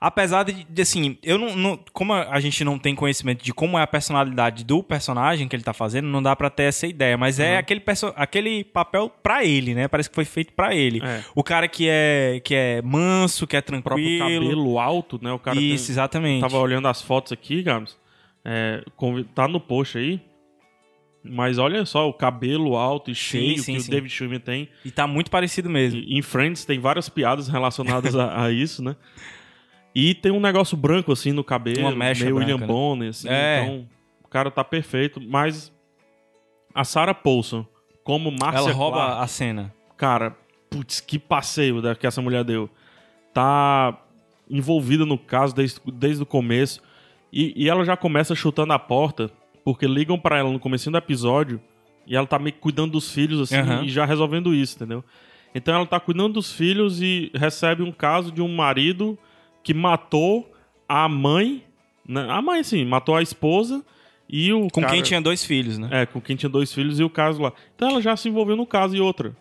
Apesar 0.00 0.44
de, 0.44 0.64
de, 0.64 0.80
assim, 0.80 1.18
eu 1.22 1.36
não, 1.36 1.54
não- 1.54 1.78
Como 1.92 2.14
a 2.14 2.40
gente 2.40 2.64
não 2.64 2.78
tem 2.78 2.94
conhecimento 2.94 3.44
de 3.44 3.52
como 3.52 3.78
é 3.78 3.82
a 3.82 3.86
personalidade 3.86 4.64
do 4.64 4.82
personagem 4.82 5.46
que 5.46 5.54
ele 5.54 5.62
tá 5.62 5.74
fazendo, 5.74 6.08
não 6.08 6.22
dá 6.22 6.34
pra 6.34 6.48
ter 6.48 6.62
essa 6.62 6.86
ideia. 6.86 7.18
Mas 7.18 7.38
é 7.38 7.58
aquele, 7.58 7.80
perso- 7.80 8.12
aquele 8.16 8.64
papel 8.64 9.10
pra 9.22 9.44
ele, 9.44 9.74
né? 9.74 9.88
Parece 9.88 10.08
que 10.08 10.14
foi 10.14 10.24
feito 10.24 10.54
pra 10.54 10.74
ele. 10.74 11.02
É. 11.04 11.22
O 11.34 11.44
cara 11.44 11.68
que 11.68 11.86
é, 11.86 12.40
que 12.42 12.54
é 12.54 12.80
manso, 12.80 13.46
que 13.46 13.54
é 13.54 13.58
O 13.58 13.62
tranquilo. 13.62 13.84
próprio 14.18 14.18
cabelo 14.18 14.78
alto, 14.78 15.18
né? 15.22 15.30
O 15.32 15.38
cara 15.38 15.56
tem- 15.58 15.74
Isso, 15.74 15.90
exatamente. 15.92 16.40
Tava 16.40 16.56
olhando 16.58 16.88
as 16.88 17.02
fotos 17.02 17.30
aqui, 17.32 17.62
Gabs. 17.62 17.94
É, 18.42 18.82
tá 19.34 19.46
no 19.46 19.60
post 19.60 19.98
aí. 19.98 20.18
Mas 21.22 21.58
olha 21.58 21.84
só, 21.84 22.08
o 22.08 22.14
cabelo 22.14 22.74
alto 22.74 23.10
e 23.10 23.14
cheio 23.14 23.58
sim, 23.58 23.74
que 23.74 23.80
sim. 23.82 23.88
o 23.88 23.90
David 23.90 24.10
Schwimmer 24.10 24.40
tem. 24.40 24.70
E 24.82 24.90
tá 24.90 25.06
muito 25.06 25.30
parecido 25.30 25.68
mesmo. 25.68 26.00
E 26.00 26.18
Em 26.18 26.22
Friends 26.22 26.64
tem 26.64 26.78
várias 26.80 27.10
piadas 27.10 27.46
relacionadas 27.48 28.16
a, 28.16 28.44
a 28.46 28.50
isso, 28.50 28.82
né? 28.82 28.96
E 29.94 30.14
tem 30.14 30.30
um 30.30 30.40
negócio 30.40 30.76
branco 30.76 31.12
assim 31.12 31.32
no 31.32 31.42
cabelo, 31.42 31.80
Uma 31.80 31.94
mecha 31.94 32.24
meio 32.24 32.36
branca, 32.36 32.52
William 32.52 32.60
né? 32.60 32.72
Bonner, 32.72 33.08
assim. 33.10 33.28
É. 33.28 33.62
Então, 33.62 33.88
o 34.24 34.28
cara 34.28 34.50
tá 34.50 34.62
perfeito. 34.62 35.20
Mas 35.20 35.72
a 36.74 36.84
Sarah 36.84 37.14
Paulson, 37.14 37.66
como 38.04 38.30
Marcia 38.30 38.60
Ela 38.60 38.72
rouba 38.72 38.96
Clark, 38.98 39.22
a 39.22 39.26
cena. 39.26 39.74
cara, 39.96 40.36
putz, 40.68 41.00
que 41.00 41.18
passeio 41.18 41.82
que 41.96 42.06
essa 42.06 42.22
mulher 42.22 42.44
deu. 42.44 42.70
Tá 43.34 43.98
envolvida 44.48 45.04
no 45.06 45.18
caso 45.18 45.54
desde, 45.54 45.80
desde 45.92 46.22
o 46.22 46.26
começo. 46.26 46.80
E, 47.32 47.52
e 47.64 47.68
ela 47.68 47.84
já 47.84 47.96
começa 47.96 48.34
chutando 48.34 48.72
a 48.72 48.78
porta, 48.78 49.30
porque 49.64 49.86
ligam 49.86 50.18
pra 50.18 50.38
ela 50.38 50.50
no 50.50 50.58
comecinho 50.58 50.92
do 50.92 50.98
episódio 50.98 51.60
e 52.06 52.16
ela 52.16 52.26
tá 52.26 52.38
meio 52.38 52.52
que 52.52 52.58
cuidando 52.58 52.92
dos 52.92 53.12
filhos, 53.12 53.40
assim, 53.40 53.56
Aham. 53.56 53.84
e 53.84 53.88
já 53.88 54.04
resolvendo 54.04 54.52
isso, 54.52 54.76
entendeu? 54.76 55.04
Então 55.54 55.74
ela 55.74 55.86
tá 55.86 56.00
cuidando 56.00 56.34
dos 56.34 56.52
filhos 56.52 57.00
e 57.00 57.30
recebe 57.34 57.82
um 57.82 57.92
caso 57.92 58.32
de 58.32 58.42
um 58.42 58.48
marido 58.48 59.16
que 59.62 59.74
matou 59.74 60.50
a 60.88 61.08
mãe, 61.08 61.64
né? 62.06 62.26
A 62.30 62.40
mãe, 62.42 62.62
sim, 62.62 62.84
matou 62.84 63.16
a 63.16 63.22
esposa 63.22 63.84
e 64.28 64.52
o 64.52 64.68
Com 64.68 64.80
cara- 64.80 64.92
quem 64.94 65.02
tinha 65.02 65.20
dois 65.20 65.44
filhos, 65.44 65.78
né? 65.78 65.88
é, 65.90 66.06
com 66.06 66.20
quem 66.20 66.36
tinha 66.36 66.48
dois 66.50 66.72
filhos 66.72 66.98
e 67.00 67.04
o 67.04 67.10
caso 67.10 67.40
lá. 67.42 67.52
Então 67.76 67.88
ela 67.90 68.00
já 68.02 68.16
se 68.16 68.28
envolveu 68.28 68.56
no 68.56 68.66
caso 68.66 68.96
e 68.96 69.00
outra. 69.00 69.36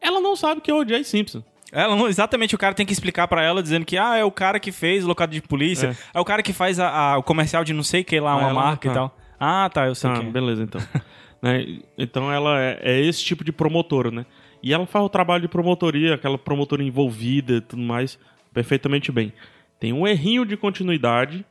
Ela 0.00 0.20
não 0.20 0.36
sabe 0.36 0.60
que 0.60 0.70
é 0.70 0.74
o 0.74 0.86
Jay 0.86 1.02
Simpson. 1.04 1.42
Ela 1.72 1.96
não, 1.96 2.06
exatamente, 2.06 2.54
o 2.54 2.58
cara 2.58 2.74
tem 2.74 2.86
que 2.86 2.92
explicar 2.92 3.26
pra 3.26 3.42
ela 3.42 3.60
dizendo 3.62 3.84
que 3.84 3.96
ah, 3.98 4.16
é 4.16 4.22
o 4.24 4.30
cara 4.30 4.60
que 4.60 4.70
fez 4.70 5.04
o 5.04 5.08
locado 5.08 5.30
de 5.30 5.42
polícia, 5.42 5.96
É. 6.14 6.18
é, 6.18 6.20
o 6.20 6.24
cara 6.24 6.42
que 6.42 6.52
faz 6.52 6.78
a- 6.78 6.88
a- 7.14 7.18
o 7.18 7.22
comercial 7.22 7.64
de 7.64 7.72
não 7.72 7.82
sei 7.82 8.02
o 8.02 8.04
que 8.04 8.20
lá, 8.20 8.32
Ah, 8.32 8.36
uma 8.36 8.50
ela- 8.50 8.54
marca 8.62 8.88
tá. 8.88 8.92
e 8.92 8.94
tal. 8.94 9.18
Ah, 9.40 9.70
tá, 9.72 9.86
eu 9.86 9.94
sei 9.94 10.08
Ah, 10.10 10.14
quem. 10.18 10.28
é. 10.28 10.30
beleza, 10.30 10.62
então. 10.62 10.80
Né? 11.42 11.78
Então 11.98 12.32
ela 12.32 12.58
é, 12.58 12.78
é 12.82 13.00
esse 13.02 13.22
tipo 13.22 13.44
de 13.44 13.52
promotora, 13.52 14.10
né? 14.10 14.24
E 14.62 14.72
ela 14.72 14.86
faz 14.86 15.04
o 15.04 15.10
trabalho 15.10 15.42
de 15.42 15.48
promotoria, 15.48 16.14
aquela 16.14 16.38
promotora 16.38 16.82
envolvida 16.82 17.54
e 17.56 17.60
tudo 17.60 17.82
mais, 17.82 18.18
perfeitamente 18.54 19.12
bem. 19.12 19.30
Tem 19.78 19.92
um 19.92 20.06
errinho 20.06 20.44
de 20.44 20.56
continuidade, 20.56 21.44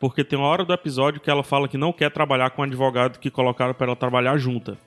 porque 0.00 0.24
tem 0.24 0.38
uma 0.38 0.48
hora 0.48 0.64
do 0.64 0.72
episódio 0.72 1.20
que 1.20 1.30
ela 1.30 1.42
fala 1.42 1.68
que 1.68 1.76
não 1.76 1.92
quer 1.92 2.10
trabalhar 2.10 2.50
com 2.50 2.62
o 2.62 2.64
advogado 2.64 3.18
que 3.18 3.30
colocaram 3.30 3.74
para 3.74 3.88
ela 3.88 3.96
trabalhar 3.96 4.36
junta. 4.38 4.78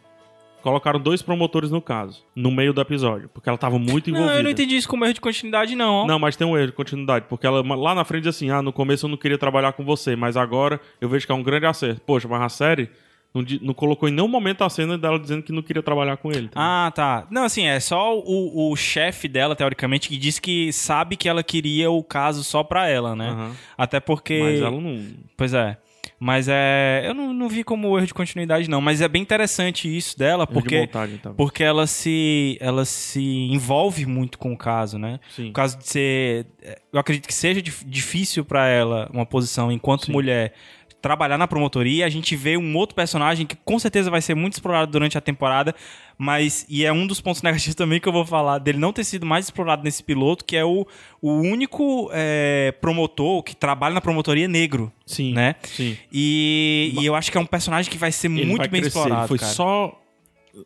Colocaram 0.61 0.99
dois 0.99 1.23
promotores 1.23 1.71
no 1.71 1.81
caso, 1.81 2.23
no 2.35 2.51
meio 2.51 2.71
do 2.71 2.79
episódio, 2.79 3.27
porque 3.33 3.49
ela 3.49 3.57
tava 3.57 3.79
muito 3.79 4.11
envolvida. 4.11 4.31
Não, 4.31 4.39
eu 4.39 4.43
não 4.43 4.51
entendi 4.51 4.75
isso 4.75 4.87
como 4.87 5.03
erro 5.03 5.15
de 5.15 5.21
continuidade, 5.21 5.75
não. 5.75 5.91
ó. 5.91 6.05
Não, 6.05 6.19
mas 6.19 6.35
tem 6.35 6.45
um 6.45 6.55
erro 6.55 6.67
de 6.67 6.73
continuidade, 6.73 7.25
porque 7.27 7.47
ela 7.47 7.61
lá 7.75 7.95
na 7.95 8.05
frente 8.05 8.23
diz 8.23 8.35
assim: 8.35 8.51
ah, 8.51 8.61
no 8.61 8.71
começo 8.71 9.07
eu 9.07 9.09
não 9.09 9.17
queria 9.17 9.39
trabalhar 9.39 9.73
com 9.73 9.83
você, 9.83 10.15
mas 10.15 10.37
agora 10.37 10.79
eu 10.99 11.09
vejo 11.09 11.25
que 11.25 11.31
é 11.31 11.35
um 11.35 11.41
grande 11.41 11.65
acerto. 11.65 12.01
Poxa, 12.05 12.27
mas 12.27 12.41
a 12.43 12.49
série 12.49 12.91
não, 13.33 13.45
não 13.61 13.73
colocou 13.73 14.09
em 14.09 14.11
nenhum 14.11 14.27
momento 14.27 14.63
a 14.63 14.69
cena 14.69 14.97
dela 14.97 15.17
dizendo 15.19 15.41
que 15.43 15.51
não 15.51 15.61
queria 15.61 15.81
trabalhar 15.81 16.17
com 16.17 16.31
ele. 16.31 16.49
Ah, 16.55 16.91
tá. 16.93 17.27
Não, 17.31 17.43
assim, 17.43 17.65
é 17.65 17.79
só 17.79 18.17
o, 18.19 18.71
o 18.71 18.75
chefe 18.75 19.27
dela, 19.27 19.55
teoricamente, 19.55 20.09
que 20.09 20.17
disse 20.17 20.41
que 20.41 20.71
sabe 20.73 21.15
que 21.15 21.29
ela 21.29 21.43
queria 21.43 21.89
o 21.89 22.03
caso 22.03 22.43
só 22.43 22.63
pra 22.63 22.87
ela, 22.87 23.15
né? 23.15 23.29
Aham. 23.29 23.55
Até 23.77 23.99
porque. 23.99 24.39
Mas 24.41 24.61
ela 24.61 24.79
não. 24.81 25.05
Pois 25.37 25.53
é. 25.53 25.77
Mas 26.19 26.47
é. 26.47 27.01
Eu 27.03 27.15
não, 27.15 27.33
não 27.33 27.49
vi 27.49 27.63
como 27.63 27.97
erro 27.97 28.05
de 28.05 28.13
continuidade, 28.13 28.69
não. 28.69 28.79
Mas 28.79 29.01
é 29.01 29.07
bem 29.07 29.21
interessante 29.23 29.87
isso 29.95 30.17
dela, 30.19 30.43
Erro 30.43 30.47
de 30.47 30.53
porque. 30.53 30.79
montagem, 30.81 31.17
tá? 31.17 31.31
Porque 31.31 31.63
ela 31.63 31.87
se, 31.87 32.57
ela 32.61 32.85
se 32.85 33.21
envolve 33.51 34.05
muito 34.05 34.37
com 34.37 34.53
o 34.53 34.57
caso, 34.57 34.99
né? 34.99 35.19
Sim. 35.35 35.49
O 35.49 35.53
caso 35.53 35.79
de 35.79 35.87
ser. 35.87 36.45
Eu 36.93 36.99
acredito 36.99 37.27
que 37.27 37.33
seja 37.33 37.59
dif- 37.61 37.83
difícil 37.85 38.45
pra 38.45 38.67
ela, 38.67 39.09
uma 39.11 39.25
posição 39.25 39.71
enquanto 39.71 40.05
Sim. 40.05 40.11
mulher, 40.11 40.53
trabalhar 41.01 41.37
na 41.37 41.47
promotoria. 41.47 42.05
A 42.05 42.09
gente 42.09 42.35
vê 42.35 42.57
um 42.57 42.75
outro 42.77 42.95
personagem 42.95 43.45
que 43.45 43.55
com 43.55 43.79
certeza 43.79 44.09
vai 44.11 44.21
ser 44.21 44.35
muito 44.35 44.53
explorado 44.53 44.91
durante 44.91 45.17
a 45.17 45.21
temporada, 45.21 45.73
mas. 46.17 46.65
E 46.69 46.85
é 46.85 46.93
um 46.93 47.07
dos 47.07 47.19
pontos 47.19 47.41
negativos 47.43 47.75
também 47.75 47.99
que 47.99 48.07
eu 48.07 48.13
vou 48.13 48.25
falar 48.25 48.59
dele 48.59 48.77
não 48.77 48.93
ter 48.93 49.03
sido 49.03 49.25
mais 49.25 49.45
explorado 49.45 49.83
nesse 49.83 50.03
piloto, 50.03 50.45
que 50.45 50.55
é 50.55 50.63
o, 50.63 50.85
o 51.21 51.31
único 51.33 52.09
é, 52.13 52.73
promotor 52.79 53.41
que 53.43 53.55
trabalha 53.55 53.93
na 53.95 54.01
promotoria 54.01 54.47
negro, 54.47 54.91
Sim. 55.05 55.33
né? 55.33 55.55
Sim. 55.63 55.97
E, 56.11 56.93
e 56.99 57.05
eu 57.05 57.15
acho 57.15 57.31
que 57.31 57.37
é 57.37 57.41
um 57.41 57.45
personagem 57.45 57.91
que 57.91 57.97
vai 57.97 58.11
ser 58.11 58.27
Ele 58.27 58.45
muito 58.45 58.57
vai 58.59 58.67
bem 58.67 58.81
crescer. 58.81 58.97
explorado. 58.99 59.21
Ele 59.23 59.27
foi 59.27 59.37
cara. 59.39 59.51
só. 59.51 59.97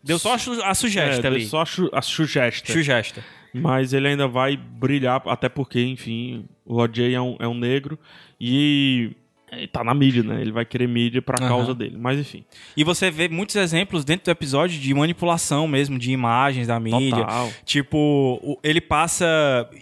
Deu 0.03 0.17
só 0.17 0.33
a, 0.33 0.37
su- 0.39 0.61
a 0.63 0.69
É, 0.69 0.73
sugesta 0.73 1.21
deu 1.21 1.31
ali. 1.33 1.45
só 1.45 1.63
a, 1.93 2.01
sugesta. 2.01 2.71
Sugesta. 2.73 3.23
Mas 3.53 3.93
ele 3.93 4.07
ainda 4.09 4.27
vai 4.27 4.57
brilhar, 4.57 5.21
até 5.27 5.47
porque, 5.47 5.79
enfim, 5.81 6.45
o 6.65 6.75
OJ 6.81 7.13
é 7.13 7.21
um, 7.21 7.37
é 7.39 7.47
um 7.47 7.53
negro 7.53 7.97
e 8.41 9.11
ele 9.57 9.67
tá 9.67 9.83
na 9.83 9.93
mídia, 9.93 10.23
né? 10.23 10.41
Ele 10.41 10.51
vai 10.51 10.65
querer 10.65 10.87
mídia 10.87 11.21
pra 11.21 11.37
Aham. 11.39 11.49
causa 11.49 11.73
dele. 11.73 11.97
Mas 11.99 12.19
enfim. 12.19 12.43
E 12.75 12.83
você 12.83 13.09
vê 13.09 13.27
muitos 13.27 13.55
exemplos 13.55 14.05
dentro 14.05 14.25
do 14.25 14.31
episódio 14.31 14.79
de 14.79 14.93
manipulação 14.93 15.67
mesmo, 15.67 15.97
de 15.97 16.11
imagens 16.11 16.67
da 16.67 16.79
mídia. 16.79 17.23
Total. 17.23 17.49
Tipo, 17.63 18.59
ele 18.63 18.81
passa. 18.81 19.25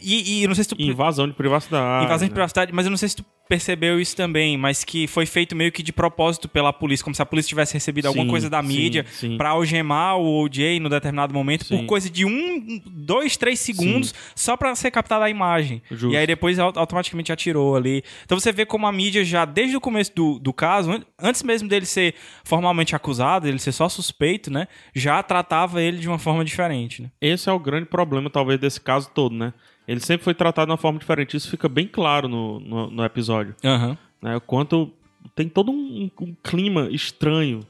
E, 0.01 0.43
e 0.43 0.47
não 0.47 0.55
sei 0.55 0.63
se 0.63 0.69
tu. 0.69 0.75
Invasão 0.81 1.27
de 1.27 1.33
privacidade. 1.33 2.05
Invasão 2.05 2.27
de 2.27 2.31
né? 2.31 2.35
privacidade, 2.35 2.73
mas 2.73 2.85
eu 2.85 2.89
não 2.89 2.97
sei 2.97 3.09
se 3.09 3.15
tu 3.17 3.25
percebeu 3.47 3.99
isso 3.99 4.15
também, 4.15 4.57
mas 4.57 4.83
que 4.83 5.05
foi 5.07 5.25
feito 5.25 5.55
meio 5.55 5.71
que 5.71 5.83
de 5.83 5.91
propósito 5.93 6.47
pela 6.47 6.71
polícia, 6.73 7.03
como 7.03 7.15
se 7.15 7.21
a 7.21 7.25
polícia 7.25 7.49
tivesse 7.49 7.73
recebido 7.73 8.07
alguma 8.07 8.23
Sim, 8.25 8.29
coisa 8.31 8.49
da 8.49 8.61
sim, 8.61 8.67
mídia 8.67 9.05
sim. 9.11 9.37
pra 9.37 9.49
algemar 9.49 10.17
o 10.17 10.41
OJ 10.43 10.79
no 10.79 10.89
determinado 10.89 11.33
momento 11.33 11.65
Sim. 11.65 11.77
por 11.77 11.85
coisa 11.85 12.09
de 12.09 12.25
um, 12.25 12.81
dois, 12.85 13.37
três 13.37 13.59
segundos 13.59 14.13
só 14.35 14.55
pra 14.57 14.73
ser 14.75 14.91
captada 14.91 15.25
a 15.25 15.29
imagem. 15.29 15.81
Justo. 15.91 16.11
E 16.13 16.17
aí 16.17 16.25
depois 16.25 16.57
au- 16.57 16.73
automaticamente 16.75 17.31
atirou 17.31 17.75
ali. 17.75 18.03
Então 18.25 18.39
você 18.39 18.51
vê 18.51 18.65
como 18.65 18.87
a 18.87 18.91
mídia 18.91 19.23
já, 19.23 19.45
desde 19.45 19.75
o 19.75 19.81
começo 19.81 20.13
do, 20.15 20.39
do 20.39 20.53
caso, 20.53 20.91
an- 20.91 21.03
antes 21.21 21.43
mesmo 21.43 21.67
dele 21.67 21.85
ser 21.85 22.15
formalmente 22.43 22.95
acusado, 22.95 23.47
ele 23.47 23.59
ser 23.59 23.71
só 23.71 23.87
suspeito, 23.89 24.49
né? 24.51 24.67
Já 24.95 25.21
tratava 25.21 25.81
ele 25.81 25.97
de 25.97 26.07
uma 26.07 26.17
forma 26.17 26.43
diferente, 26.45 27.01
né? 27.01 27.11
Esse 27.21 27.49
é 27.49 27.51
o 27.53 27.59
grande 27.59 27.85
problema, 27.87 28.29
talvez, 28.29 28.59
desse 28.59 28.79
caso 28.81 29.09
todo, 29.13 29.35
né? 29.35 29.53
Ele 29.87 29.99
sempre 29.99 30.23
foi 30.23 30.33
tratado 30.33 30.67
de 30.67 30.71
uma 30.71 30.77
forma 30.77 30.99
diferente. 30.99 31.35
Isso 31.35 31.49
fica 31.49 31.67
bem 31.67 31.87
claro 31.87 32.27
no, 32.27 32.59
no, 32.59 32.91
no 32.91 33.03
episódio. 33.05 33.55
Aham. 33.63 33.97
Né? 34.21 34.35
O 34.37 34.41
quanto 34.41 34.91
tem 35.35 35.49
todo 35.49 35.71
um, 35.71 36.09
um 36.21 36.35
clima 36.43 36.87
estranho. 36.91 37.61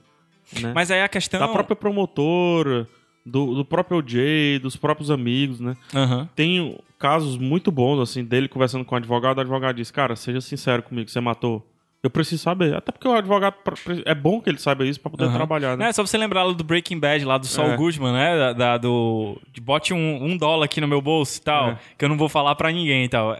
Né? 0.61 0.71
Mas 0.73 0.91
aí 0.91 1.01
a 1.01 1.09
questão. 1.09 1.39
Da 1.39 1.47
própria 1.47 1.75
promotora, 1.75 2.87
do, 3.25 3.55
do 3.55 3.65
próprio 3.65 3.97
OJ, 3.97 4.59
dos 4.59 4.75
próprios 4.75 5.09
amigos, 5.09 5.59
né? 5.59 5.75
Aham. 5.93 6.29
Tem 6.35 6.77
casos 6.99 7.37
muito 7.37 7.71
bons, 7.71 7.99
assim, 7.99 8.23
dele 8.23 8.47
conversando 8.47 8.85
com 8.85 8.95
o 8.95 8.97
advogado. 8.97 9.37
O 9.37 9.41
advogado 9.41 9.75
diz, 9.75 9.91
cara, 9.91 10.15
seja 10.15 10.41
sincero 10.41 10.83
comigo, 10.83 11.09
você 11.09 11.19
matou. 11.19 11.65
Eu 12.05 12.09
preciso 12.09 12.43
saber. 12.43 12.75
Até 12.75 12.91
porque 12.91 13.07
o 13.07 13.13
advogado 13.13 13.55
é 14.05 14.13
bom 14.13 14.41
que 14.41 14.49
ele 14.49 14.57
saiba 14.57 14.85
isso 14.85 14.99
pra 14.99 15.09
poder 15.09 15.23
Aham. 15.23 15.35
trabalhar, 15.37 15.77
né? 15.77 15.87
É 15.87 15.93
só 15.93 16.05
você 16.05 16.17
lembrar 16.17 16.43
do 16.51 16.61
Breaking 16.61 16.99
Bad, 16.99 17.23
lá 17.23 17.37
do 17.37 17.45
Saul 17.47 17.71
É. 17.71 17.77
Goodman, 17.77 18.11
né? 18.11 18.37
Da, 18.37 18.51
da- 18.53 18.77
do. 18.77 19.39
De 19.53 19.61
bote 19.61 19.93
um, 19.93 20.21
um 20.21 20.35
dólar 20.35 20.65
aqui 20.65 20.81
no 20.81 20.87
meu 20.87 21.01
bolso 21.01 21.39
e 21.39 21.41
tal. 21.41 21.69
É. 21.69 21.77
Que 21.97 22.03
eu 22.03 22.09
não 22.09 22.17
vou 22.17 22.27
falar 22.27 22.55
pra 22.55 22.69
ninguém 22.73 23.05
e 23.05 23.07
tal. 23.09 23.33
É, 23.35 23.37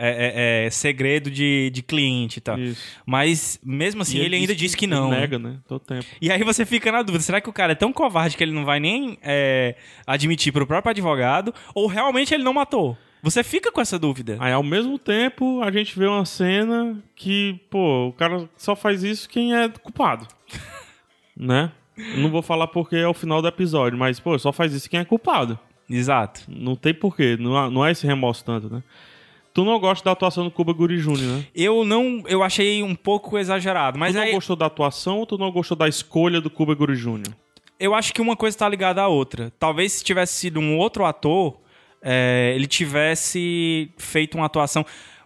é- 0.63 0.65
é 0.65 0.70
segredo 0.70 1.29
de, 1.29 1.72
de 1.72 1.84
cliente 1.84 2.38
e 2.38 2.41
tal. 2.41 2.58
Isso. 2.58 2.82
Mas 3.05 3.60
mesmo 3.62 4.01
assim, 4.01 4.17
E 4.20 4.22
ele, 4.22 4.38
ainda 4.38 4.55
disse 4.55 4.77
que 4.77 4.88
não. 4.88 5.08
Ele 5.08 5.15
né? 5.15 5.20
nega, 5.22 5.39
né? 5.39 5.58
Todo 5.67 5.82
tempo. 5.82 6.05
E 6.22 6.32
aí 6.32 6.41
você 6.41 6.65
fica 6.65 6.89
na 6.89 7.01
dúvida: 7.01 7.22
será 7.22 7.41
que 7.41 7.50
o 7.50 7.53
cara 7.53 7.74
é 7.74 7.75
tão 7.75 7.91
covarde 7.91 8.38
que 8.38 8.43
ele 8.46 8.53
não 8.53 8.63
vai 8.63 8.79
nem 8.79 9.17
é, 9.22 9.75
admitir 10.08 10.53
pro 10.53 10.65
próprio 10.65 10.91
advogado? 10.91 11.53
Ou 11.75 11.86
realmente 11.88 12.34
ele 12.34 12.43
não 12.46 12.53
matou? 12.53 12.98
Você 13.23 13.41
fica 13.41 13.71
com 13.71 13.79
essa 13.79 13.97
dúvida. 13.97 14.35
Aí, 14.37 14.51
ao 14.51 14.61
mesmo 14.61 14.99
tempo, 14.99 15.63
a 15.63 15.71
gente 15.71 15.97
vê 15.97 16.05
uma 16.05 16.25
cena 16.25 17.01
que, 17.15 17.57
pô, 17.69 18.09
o 18.09 18.13
cara 18.13 18.49
só 18.57 18.75
faz 18.75 19.01
isso 19.01 19.29
quem 19.29 19.55
é 19.55 19.69
culpado. 19.69 20.27
né? 21.35 21.71
Não 22.17 22.29
vou 22.29 22.41
falar 22.41 22.67
porque 22.67 22.97
é 22.97 23.07
o 23.07 23.13
final 23.13 23.41
do 23.41 23.47
episódio, 23.47 23.97
mas, 23.97 24.19
pô, 24.19 24.37
só 24.37 24.51
faz 24.51 24.73
isso 24.73 24.89
quem 24.89 24.99
é 24.99 25.05
culpado. 25.05 25.57
Exato. 25.89 26.41
Não 26.49 26.75
tem 26.75 26.93
porquê, 26.93 27.37
não, 27.39 27.71
não 27.71 27.85
é 27.85 27.91
esse 27.91 28.05
remorso 28.05 28.43
tanto, 28.43 28.69
né? 28.69 28.83
Tu 29.53 29.63
não 29.63 29.79
gosta 29.79 30.03
da 30.03 30.11
atuação 30.11 30.43
do 30.43 30.51
Cuba 30.51 30.73
Guri 30.73 30.97
Jr., 30.97 31.17
né? 31.17 31.45
Eu 31.55 31.85
não. 31.85 32.23
Eu 32.27 32.43
achei 32.43 32.83
um 32.83 32.95
pouco 32.95 33.37
exagerado. 33.37 33.97
Mas 33.97 34.11
tu 34.11 34.17
não 34.17 34.23
aí, 34.23 34.33
gostou 34.33 34.55
da 34.55 34.65
atuação 34.65 35.19
ou 35.19 35.25
tu 35.27 35.37
não 35.37 35.51
gostou 35.51 35.77
da 35.77 35.87
escolha 35.87 36.41
do 36.41 36.49
Cuba 36.49 36.73
Guri 36.73 36.95
Jr.? 36.95 37.31
eu 37.79 37.93
acho 37.93 38.13
que 38.13 38.21
uma 38.21 38.35
coisa 38.35 38.57
tá 38.57 38.69
ligada 38.69 39.01
à 39.01 39.07
outra. 39.09 39.51
Talvez 39.59 39.91
se 39.91 40.03
tivesse 40.03 40.33
sido 40.33 40.59
um 40.59 40.77
outro 40.77 41.05
ator, 41.05 41.59
é, 42.03 42.51
ele 42.55 42.67
tivesse 42.67 43.89
feito 43.98 44.36
uma 44.36 44.45
atuação 44.45 44.86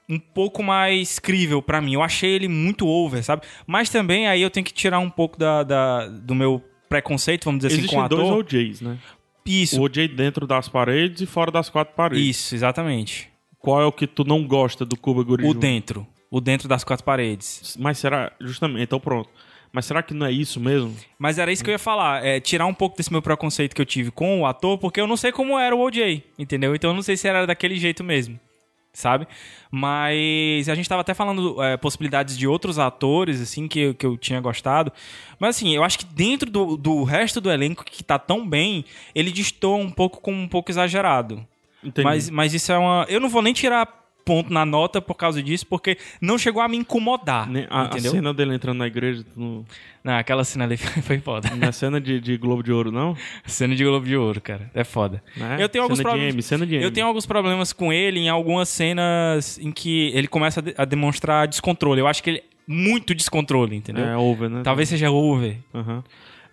um 0.09 0.17
pouco 0.19 0.63
mais 0.63 1.19
crível 1.19 1.61
pra 1.61 1.81
mim. 1.81 1.93
Eu 1.93 2.01
achei 2.03 2.29
ele 2.31 2.47
muito 2.47 2.87
over, 2.87 3.21
sabe? 3.23 3.41
Mas 3.65 3.89
também 3.89 4.27
aí 4.27 4.41
eu 4.41 4.49
tenho 4.49 4.65
que 4.65 4.73
tirar 4.73 4.99
um 4.99 5.09
pouco 5.09 5.37
da, 5.37 5.63
da- 5.63 6.07
do 6.07 6.33
meu 6.33 6.63
preconceito, 6.87 7.43
vamos 7.45 7.61
dizer 7.63 7.77
assim, 7.79 7.87
com 7.87 7.99
o 8.01 8.07
dois 8.07 8.21
ator. 8.27 8.37
OJs, 8.39 8.81
né? 8.81 8.97
Isso, 9.45 9.79
O 9.79 9.83
OJ 9.83 10.07
dentro 10.09 10.45
das 10.47 10.67
paredes 10.69 11.21
e 11.21 11.25
fora 11.25 11.51
das 11.51 11.69
quatro 11.69 11.93
paredes. 11.95 12.25
isso, 12.25 12.55
exatamente. 12.55 13.29
Qual 13.59 13.81
é 13.81 13.85
o 13.85 13.91
que 13.91 14.05
tu 14.07 14.23
não 14.23 14.45
gosta 14.45 14.85
do 14.85 14.95
Cuba 14.97 15.23
Guri 15.23 15.45
O 15.45 15.53
dentro. 15.53 16.05
o 16.31 16.39
dentro 16.39 16.67
das 16.69 16.83
quatro 16.83 17.03
paredes. 17.05 17.75
Mas 17.79 17.97
será. 17.97 18.31
Justamente, 18.39 18.83
então 18.83 18.99
pronto. 18.99 19.29
Mas 19.71 19.85
será 19.85 20.01
que 20.01 20.13
não 20.13 20.25
é 20.25 20.31
isso 20.31 20.59
mesmo? 20.59 20.95
Mas 21.19 21.37
era 21.37 21.51
isso 21.51 21.63
que 21.63 21.69
eu 21.69 21.73
ia 21.73 21.79
falar, 21.79 22.25
é 22.25 22.39
tirar 22.39 22.65
um 22.65 22.73
pouco 22.73 22.97
desse 22.97 23.11
meu 23.11 23.21
preconceito 23.21 23.75
que 23.75 23.81
eu 23.81 23.85
tive 23.85 24.11
com 24.11 24.41
o 24.41 24.45
ator, 24.45 24.77
porque 24.77 24.99
eu 24.99 25.07
não 25.07 25.17
sei 25.17 25.31
como 25.31 25.57
era 25.57 25.75
o 25.75 25.79
OJ, 25.79 26.23
entendeu? 26.37 26.73
Então 26.75 26.91
eu 26.91 26.95
não 26.95 27.01
sei 27.01 27.17
se 27.17 27.27
era 27.27 27.45
daquele 27.45 27.77
jeito 27.77 28.03
mesmo, 28.03 28.39
sabe? 28.93 29.27
Mas 29.69 30.69
a 30.69 30.75
gente 30.75 30.87
tava 30.87 31.01
até 31.01 31.13
falando 31.13 31.61
é, 31.61 31.77
possibilidades 31.77 32.37
de 32.37 32.47
outros 32.47 32.79
atores, 32.79 33.41
assim, 33.41 33.67
que, 33.67 33.93
que 33.93 34.05
eu 34.05 34.17
tinha 34.17 34.39
gostado. 34.39 34.91
Mas 35.39 35.57
assim, 35.57 35.75
eu 35.75 35.83
acho 35.83 35.99
que 35.99 36.05
dentro 36.05 36.49
do, 36.49 36.77
do 36.77 37.03
resto 37.03 37.41
do 37.41 37.51
elenco 37.51 37.83
que 37.83 38.03
tá 38.03 38.17
tão 38.17 38.47
bem, 38.47 38.85
ele 39.13 39.31
destoa 39.31 39.77
um 39.77 39.91
pouco 39.91 40.21
como 40.21 40.37
um 40.37 40.47
pouco 40.47 40.71
exagerado. 40.71 41.45
Entendi. 41.83 42.03
Mas, 42.03 42.29
mas 42.29 42.53
isso 42.53 42.71
é 42.71 42.77
uma. 42.77 43.05
Eu 43.07 43.19
não 43.19 43.29
vou 43.29 43.41
nem 43.41 43.53
tirar 43.53 44.06
ponto 44.27 44.51
na 44.51 44.65
nota 44.65 45.01
por 45.01 45.15
causa 45.15 45.41
disso, 45.41 45.65
porque 45.65 45.97
não 46.19 46.37
chegou 46.37 46.61
a 46.61 46.67
me 46.67 46.75
incomodar. 46.75 47.49
Ne- 47.49 47.65
a, 47.69 47.83
a 47.83 47.85
entendeu? 47.85 48.11
cena 48.11 48.33
dele 48.33 48.53
entrando 48.53 48.77
na 48.79 48.85
igreja, 48.87 49.23
tu 49.33 49.65
não, 50.03 50.13
aquela 50.17 50.43
cena 50.43 50.65
ali 50.65 50.75
foi, 51.01 51.17
foda. 51.19 51.49
não 51.55 51.69
é 51.69 51.71
cena 51.71 51.99
de, 52.01 52.19
de 52.19 52.35
Globo 52.37 52.61
de 52.61 52.71
Ouro, 52.73 52.91
não? 52.91 53.15
Cena 53.45 53.73
de 53.73 53.83
Globo 53.85 54.05
de 54.05 54.17
Ouro, 54.17 54.41
cara. 54.41 54.69
É 54.73 54.83
foda. 54.83 55.23
Né? 55.37 55.55
Eu 55.59 55.69
tenho 55.69 55.83
alguns 55.83 55.97
cena 55.99 56.09
de 56.09 56.13
problemas. 56.15 56.33
M, 56.35 56.43
cena 56.43 56.65
de 56.67 56.75
M. 56.75 56.83
Eu 56.83 56.91
tenho 56.91 57.07
alguns 57.07 57.25
problemas 57.25 57.71
com 57.71 57.93
ele 57.93 58.19
em 58.19 58.27
algumas 58.29 58.67
cenas 58.67 59.57
em 59.59 59.71
que 59.71 60.11
ele 60.13 60.27
começa 60.27 60.59
a, 60.59 60.63
de- 60.63 60.75
a 60.77 60.83
demonstrar 60.83 61.47
descontrole. 61.47 62.01
Eu 62.01 62.07
acho 62.07 62.21
que 62.21 62.29
ele 62.31 62.37
é 62.39 62.43
muito 62.67 63.15
descontrole, 63.15 63.75
entendeu? 63.77 64.05
É 64.05 64.17
over, 64.17 64.49
né? 64.49 64.61
Talvez 64.63 64.89
seja 64.89 65.09
over. 65.09 65.57
Aham. 65.73 66.03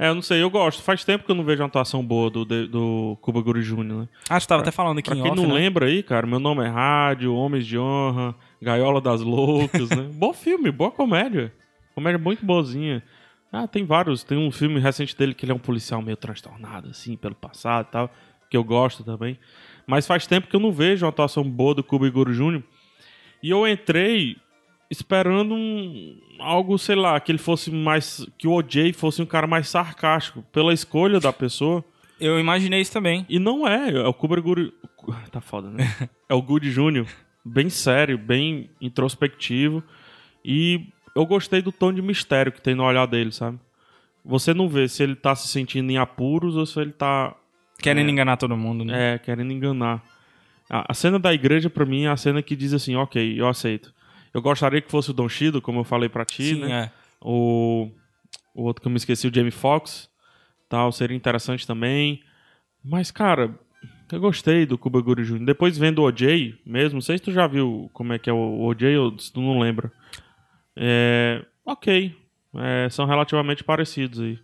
É, 0.05 0.09
eu 0.11 0.15
não 0.15 0.21
sei, 0.21 0.43
eu 0.43 0.51
gosto. 0.51 0.83
Faz 0.83 1.03
tempo 1.03 1.25
que 1.25 1.31
eu 1.31 1.35
não 1.35 1.45
vejo 1.45 1.63
uma 1.63 1.67
atuação 1.69 2.05
boa 2.05 2.29
do, 2.29 2.45
do 2.45 3.17
Cuba 3.23 3.41
Gooding 3.41 3.63
Jr., 3.63 3.85
né? 3.85 4.09
Ah, 4.29 4.39
tu 4.39 4.47
tava 4.47 4.61
até 4.61 4.71
falando 4.71 4.99
aqui 4.99 5.09
Pra 5.09 5.19
em 5.19 5.23
quem 5.23 5.31
off, 5.33 5.41
não 5.41 5.49
né? 5.49 5.55
lembra 5.55 5.87
aí, 5.87 6.03
cara, 6.03 6.27
meu 6.27 6.39
nome 6.39 6.63
é 6.63 6.69
Rádio, 6.69 7.35
Homens 7.35 7.67
de 7.67 7.79
Honra, 7.79 8.35
Gaiola 8.61 9.01
das 9.01 9.23
Loucas, 9.23 9.89
né? 9.89 10.07
Bom 10.13 10.35
filme, 10.35 10.71
boa 10.71 10.91
comédia. 10.91 11.51
Comédia 11.95 12.19
muito 12.19 12.45
boazinha. 12.45 13.03
Ah, 13.51 13.67
tem 13.67 13.87
vários. 13.87 14.23
Tem 14.23 14.37
um 14.37 14.51
filme 14.51 14.79
recente 14.79 15.17
dele 15.17 15.33
que 15.33 15.47
ele 15.47 15.53
é 15.53 15.55
um 15.55 15.59
policial 15.59 16.03
meio 16.03 16.19
transtornado, 16.19 16.91
assim, 16.91 17.17
pelo 17.17 17.35
passado 17.35 17.87
e 17.89 17.93
tal, 17.93 18.11
que 18.51 18.57
eu 18.59 18.63
gosto 18.63 19.03
também. 19.05 19.39
Mas 19.87 20.07
faz 20.07 20.27
tempo 20.27 20.49
que 20.49 20.57
eu 20.57 20.61
não 20.61 20.71
vejo 20.71 21.07
uma 21.07 21.11
atuação 21.11 21.43
boa 21.43 21.75
do 21.75 21.83
Cuba 21.83 22.07
Igor 22.07 22.31
Jr. 22.31 22.63
E 23.43 23.49
eu 23.49 23.67
entrei 23.67 24.37
esperando 24.91 25.55
um, 25.55 26.19
algo, 26.39 26.79
sei 26.79 26.97
lá, 26.97 27.19
que 27.21 27.33
ele 27.33 27.39
fosse 27.39 27.71
mais. 27.71 28.27
que 28.39 28.47
o 28.47 28.53
OJ 28.53 28.93
fosse 28.93 29.23
um 29.23 29.27
cara 29.27 29.47
mais 29.47 29.69
sarcástico 29.69 30.43
pela 30.53 30.73
escolha 30.73 31.21
da 31.21 31.33
pessoa. 31.33 31.85
Eu 32.21 32.39
imaginei 32.39 32.81
isso 32.81 32.93
também. 32.93 33.27
E 33.29 33.39
não 33.39 33.67
é, 33.67 33.91
é 33.91 34.07
o 34.07 34.15
Cuba 34.15 34.41
Gooding... 34.41 34.73
Tá 35.31 35.41
foda, 35.41 35.69
né? 35.69 35.85
é 36.29 36.35
o 36.35 36.41
Good 36.41 36.71
Jr., 36.71 37.07
bem 37.45 37.69
sério, 37.69 38.17
bem 38.17 38.71
introspectivo. 38.81 39.83
E 40.45 40.87
eu 41.15 41.27
gostei 41.27 41.61
do 41.61 41.73
tom 41.73 41.93
de 41.93 42.01
mistério 42.01 42.53
que 42.53 42.63
tem 42.63 42.75
no 42.75 42.85
olhar 42.85 43.07
dele, 43.07 43.33
sabe? 43.33 43.59
Você 44.25 44.55
não 44.55 44.69
vê 44.69 44.89
se 44.89 45.03
ele 45.03 45.15
tá 45.15 45.35
se 45.35 45.49
sentindo 45.49 45.91
em 45.91 45.99
apuros 45.99 46.57
ou 46.57 46.65
se 46.65 46.81
ele 46.81 46.93
tá, 46.93 47.37
Querendo 47.79 48.11
enganar 48.11 48.37
todo 48.37 48.57
mundo, 48.57 48.85
né? 48.85 49.15
é, 49.15 49.19
querendo 49.19 49.53
enganar. 49.53 50.03
A, 50.71 50.93
a 50.93 50.95
cena 50.95 51.19
da 51.19 51.35
igreja, 51.35 51.69
pra 51.69 51.85
mim, 51.85 52.05
é 52.05 52.09
a 52.09 52.17
cena 52.17 52.43
que 52.43 52.57
diz 52.57 52.73
assim, 52.73 52.97
ok, 52.97 53.39
eu 53.39 53.47
aceito. 53.47 53.93
Eu 54.35 54.43
gostaria 54.43 54.81
que 54.83 54.91
fosse 54.91 55.11
o 55.11 55.15
Don 55.15 55.29
Shido, 55.29 55.63
como 55.63 55.81
eu 55.81 55.85
falei 55.85 56.09
pra 56.09 56.25
ti, 56.25 56.55
Sim, 56.57 56.61
né? 56.61 56.85
é. 56.87 56.91
O, 57.21 57.89
o 58.55 58.65
outro 58.65 58.83
que 58.83 58.89
eu 58.89 58.91
me 58.91 58.97
esqueci, 58.97 59.29
o 59.29 59.35
Jamie 59.35 59.53
Foxx, 59.53 60.11
tal, 60.69 60.91
seria 60.91 61.17
interessante 61.17 61.67
também. 61.67 62.21
Mas, 62.85 63.11
cara, 63.13 63.55
eu 64.11 64.21
gostei 64.21 64.67
do 64.67 64.77
Cuba 64.77 65.01
Gooding 65.01 65.23
Jr. 65.23 65.45
Depois 65.45 65.79
vendo 65.79 66.01
o 66.01 66.05
OJ 66.05 66.59
mesmo, 66.67 66.95
não 66.95 67.01
sei 67.01 67.17
se 67.17 67.25
tu 67.25 67.33
já 67.33 67.47
viu 67.47 67.89
como 67.93 68.13
é 68.13 68.19
que 68.19 68.29
é 68.29 68.33
o 68.33 68.61
OJ 68.65 68.97
ou 68.99 69.19
se 69.19 69.33
tu 69.33 69.41
não 69.41 69.61
lembra. 69.61 69.91
É, 70.77 71.45
ok, 71.65 72.15
É, 72.57 72.89
são 72.89 73.05
relativamente 73.07 73.65
parecidos 73.65 74.21
aí. 74.21 74.39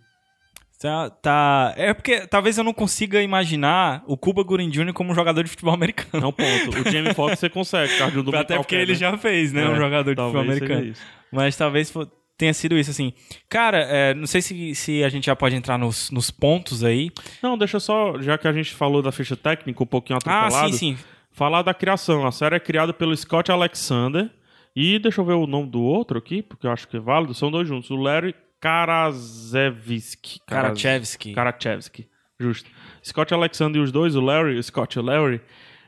Tá, 0.81 1.09
tá- 1.09 1.73
É 1.77 1.93
porque 1.93 2.25
talvez 2.27 2.57
eu 2.57 2.63
não 2.63 2.73
consiga 2.73 3.21
imaginar 3.21 4.03
o 4.07 4.17
Cuba 4.17 4.41
Gooding 4.43 4.69
Jr. 4.69 4.93
como 4.93 5.11
um 5.11 5.15
jogador 5.15 5.43
de 5.43 5.49
futebol 5.49 5.73
americano. 5.73 6.27
Um 6.27 6.31
ponto. 6.31 6.79
O 6.87 6.91
Jamie 6.91 7.13
Foxx 7.15 7.39
você 7.39 7.49
consegue, 7.49 7.93
de 8.11 8.19
um 8.19 8.23
duplo 8.23 8.39
Até 8.39 8.57
porque 8.57 8.75
ele 8.75 8.93
né? 8.93 8.97
já 8.97 9.17
fez, 9.17 9.53
né? 9.53 9.63
É, 9.63 9.69
um 9.69 9.75
jogador 9.75 10.15
de 10.15 10.21
futebol 10.21 10.41
americano. 10.41 10.93
Mas 11.31 11.55
talvez 11.55 11.93
tenha 12.37 12.53
sido 12.53 12.75
isso, 12.75 12.89
assim. 12.89 13.13
Cara, 13.47 13.77
é, 13.83 14.13
não 14.15 14.25
sei 14.25 14.41
se, 14.41 14.73
se 14.73 15.03
a 15.03 15.09
gente 15.09 15.27
já 15.27 15.35
pode 15.35 15.55
entrar 15.55 15.77
nos, 15.77 16.09
nos 16.09 16.31
pontos 16.31 16.83
aí. 16.83 17.11
Não, 17.43 17.55
deixa 17.55 17.79
só, 17.79 18.19
já 18.19 18.35
que 18.37 18.47
a 18.47 18.51
gente 18.53 18.73
falou 18.73 19.03
da 19.03 19.11
ficha 19.11 19.35
técnica 19.35 19.83
um 19.83 19.85
pouquinho 19.85 20.17
Ah, 20.25 20.47
atropelado, 20.47 20.73
sim, 20.73 20.95
sim. 20.95 21.03
falar 21.31 21.61
da 21.61 21.73
criação. 21.75 22.25
A 22.25 22.31
série 22.31 22.55
é 22.55 22.59
criada 22.59 22.91
pelo 22.91 23.15
Scott 23.15 23.51
Alexander 23.51 24.31
e 24.75 24.97
deixa 24.97 25.21
eu 25.21 25.25
ver 25.25 25.33
o 25.33 25.45
nome 25.45 25.69
do 25.69 25.81
outro 25.81 26.17
aqui, 26.17 26.41
porque 26.41 26.65
eu 26.65 26.71
acho 26.71 26.87
que 26.87 26.97
é 26.97 26.99
válido, 26.99 27.35
são 27.35 27.51
dois 27.51 27.67
juntos, 27.67 27.91
o 27.91 27.95
Larry 27.95 28.33
Karaszewski. 28.61 30.39
Karachevski. 30.47 31.33
Karachevski, 31.33 32.07
justo. 32.39 32.69
Scott 33.03 33.33
Alexander 33.33 33.81
e 33.81 33.83
os 33.83 33.91
dois, 33.91 34.15
o 34.15 34.21
Larry, 34.21 34.57
o 34.57 34.63
Scott 34.63 34.97
e 34.97 35.01
o 35.01 35.03
Larry, 35.03 35.41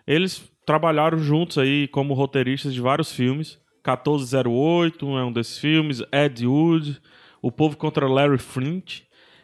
eles 0.08 0.44
trabalharam 0.66 1.18
juntos 1.20 1.58
aí 1.58 1.88
como 1.88 2.14
roteiristas 2.14 2.74
de 2.74 2.82
vários 2.82 3.12
filmes. 3.12 3.60
1408 3.86 5.18
é 5.18 5.24
um 5.26 5.32
desses 5.32 5.58
filmes, 5.60 6.02
Ed 6.12 6.46
Wood, 6.48 7.00
O 7.42 7.52
Povo 7.52 7.76
contra 7.78 8.08
Larry 8.08 8.38
Flint. 8.38 9.02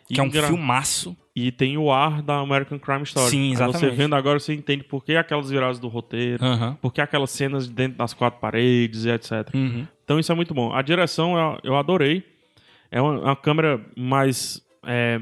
Que 0.08 0.20
é 0.20 0.24
um 0.24 0.28
engra- 0.28 0.48
filmaço. 0.48 1.16
e 1.36 1.52
tem 1.52 1.78
o 1.78 1.92
ar 1.92 2.24
da 2.24 2.40
American 2.40 2.80
Crime 2.80 3.04
Story. 3.04 3.30
Sim, 3.30 3.50
Aí 3.52 3.56
você 3.58 3.64
exatamente. 3.64 3.96
vendo 3.96 4.16
agora, 4.16 4.40
você 4.40 4.54
entende 4.56 4.84
por 4.84 5.04
que 5.06 5.16
aquelas 5.16 5.52
viradas 5.52 5.78
do 5.78 5.88
roteiro, 5.88 6.44
Aham. 6.44 6.76
por 6.82 6.92
que 6.92 7.00
aquelas 7.00 7.30
cenas 7.30 7.68
dentro 7.68 7.98
das 8.00 8.12
quatro 8.16 8.40
paredes 8.40 9.06
e 9.06 9.10
etc. 9.12 9.54
Uhum. 9.54 9.86
Então 10.04 10.18
isso 10.20 10.32
é 10.32 10.36
muito 10.36 10.52
bom. 10.54 10.74
A 10.74 10.82
direção 10.82 11.60
eu 11.64 11.76
adorei. 11.76 12.24
É 12.92 13.02
uma, 13.02 13.20
uma 13.20 13.36
câmera 13.36 13.84
mais. 13.96 14.66
É, 14.86 15.22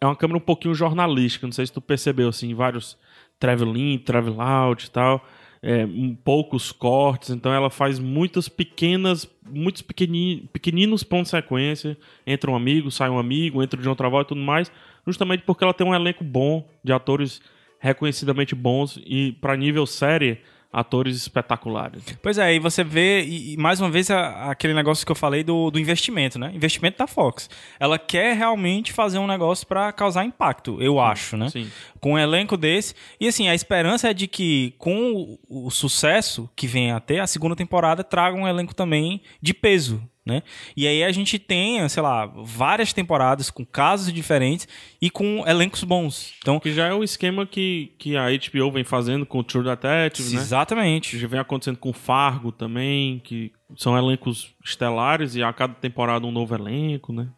é 0.00 0.06
uma 0.06 0.16
câmera 0.16 0.38
um 0.38 0.42
pouquinho 0.42 0.74
jornalística. 0.74 1.46
Não 1.46 1.52
sei 1.52 1.66
se 1.66 1.72
tu 1.72 1.80
percebeu, 1.80 2.28
assim, 2.28 2.54
vários 2.54 2.96
travel 3.38 3.76
in, 3.76 3.98
travel 3.98 4.40
out 4.40 4.86
e 4.86 4.90
tal. 4.90 5.24
É, 5.62 5.84
um, 5.84 6.14
poucos 6.14 6.72
cortes, 6.72 7.28
então 7.28 7.52
ela 7.52 7.68
faz 7.68 7.98
muitas 7.98 8.48
pequenas, 8.48 9.30
muitos 9.46 9.82
pequeni, 9.82 10.48
pequeninos 10.52 11.02
pontos 11.02 11.30
de 11.30 11.36
sequência. 11.36 11.98
Entra 12.26 12.50
um 12.50 12.56
amigo, 12.56 12.90
sai 12.90 13.10
um 13.10 13.18
amigo, 13.18 13.62
entra 13.62 13.80
de 13.80 13.88
outra 13.88 14.08
volta 14.08 14.28
e 14.28 14.34
tudo 14.34 14.40
mais. 14.40 14.72
Justamente 15.06 15.42
porque 15.42 15.64
ela 15.64 15.74
tem 15.74 15.86
um 15.86 15.94
elenco 15.94 16.24
bom 16.24 16.66
de 16.82 16.92
atores 16.92 17.42
reconhecidamente 17.78 18.54
bons 18.54 18.98
e, 19.04 19.32
para 19.40 19.56
nível 19.56 19.86
série, 19.86 20.40
atores 20.72 21.16
espetaculares. 21.16 22.02
Pois 22.22 22.38
é, 22.38 22.54
e 22.54 22.58
você 22.60 22.84
vê, 22.84 23.22
e, 23.22 23.54
e 23.54 23.56
mais 23.56 23.80
uma 23.80 23.90
vez, 23.90 24.10
a- 24.10 24.50
aquele 24.50 24.72
negócio 24.74 25.04
que 25.04 25.10
eu 25.10 25.16
falei 25.16 25.42
do, 25.42 25.70
do 25.70 25.78
investimento, 25.80 26.38
né? 26.38 26.50
Investimento 26.54 26.98
da 26.98 27.06
Fox. 27.06 27.50
Ela 27.78 27.98
quer 27.98 28.36
realmente 28.36 28.92
fazer 28.92 29.18
um 29.18 29.26
negócio 29.26 29.66
pra 29.66 29.90
causar 29.92 30.24
impacto, 30.24 30.80
eu 30.80 31.00
acho, 31.00 31.36
né? 31.36 31.48
Sim. 31.48 31.68
Com 32.00 32.12
um 32.12 32.18
elenco 32.18 32.56
desse. 32.56 32.94
E 33.18 33.26
assim, 33.26 33.48
a 33.48 33.54
esperança 33.54 34.10
é 34.10 34.14
de 34.14 34.26
que, 34.28 34.74
com 34.78 35.38
o, 35.48 35.66
o 35.66 35.70
sucesso 35.70 36.48
que 36.54 36.66
vem 36.66 36.92
a 36.92 37.00
ter, 37.00 37.18
a 37.18 37.26
segunda 37.26 37.56
temporada 37.56 38.04
traga 38.04 38.36
um 38.36 38.46
elenco 38.46 38.74
também 38.74 39.20
de 39.42 39.52
peso. 39.52 40.00
Né? 40.30 40.44
E 40.76 40.86
aí 40.86 41.02
a 41.02 41.10
gente 41.10 41.40
tenha, 41.40 41.88
sei 41.88 42.00
lá, 42.02 42.24
várias 42.24 42.92
temporadas 42.92 43.50
com 43.50 43.66
casos 43.66 44.12
diferentes 44.12 44.68
e 45.02 45.10
com 45.10 45.42
elencos 45.44 45.82
bons. 45.82 46.34
Então, 46.38 46.60
Que 46.60 46.72
já 46.72 46.86
é 46.86 46.94
o 46.94 47.02
esquema 47.02 47.44
que, 47.44 47.92
que 47.98 48.16
a 48.16 48.26
HBO 48.30 48.70
vem 48.70 48.84
fazendo 48.84 49.26
com 49.26 49.40
o 49.40 49.44
True 49.44 49.64
Detective, 49.64 50.36
né? 50.36 50.40
exatamente. 50.40 51.18
Já 51.18 51.26
vem 51.26 51.40
acontecendo 51.40 51.78
com 51.78 51.92
Fargo 51.92 52.52
também, 52.52 53.18
que 53.18 53.52
são 53.76 53.98
elencos 53.98 54.54
estelares 54.64 55.34
e 55.34 55.42
a 55.42 55.52
cada 55.52 55.74
temporada 55.74 56.24
um 56.24 56.30
novo 56.30 56.54
elenco, 56.54 57.12
né? 57.12 57.28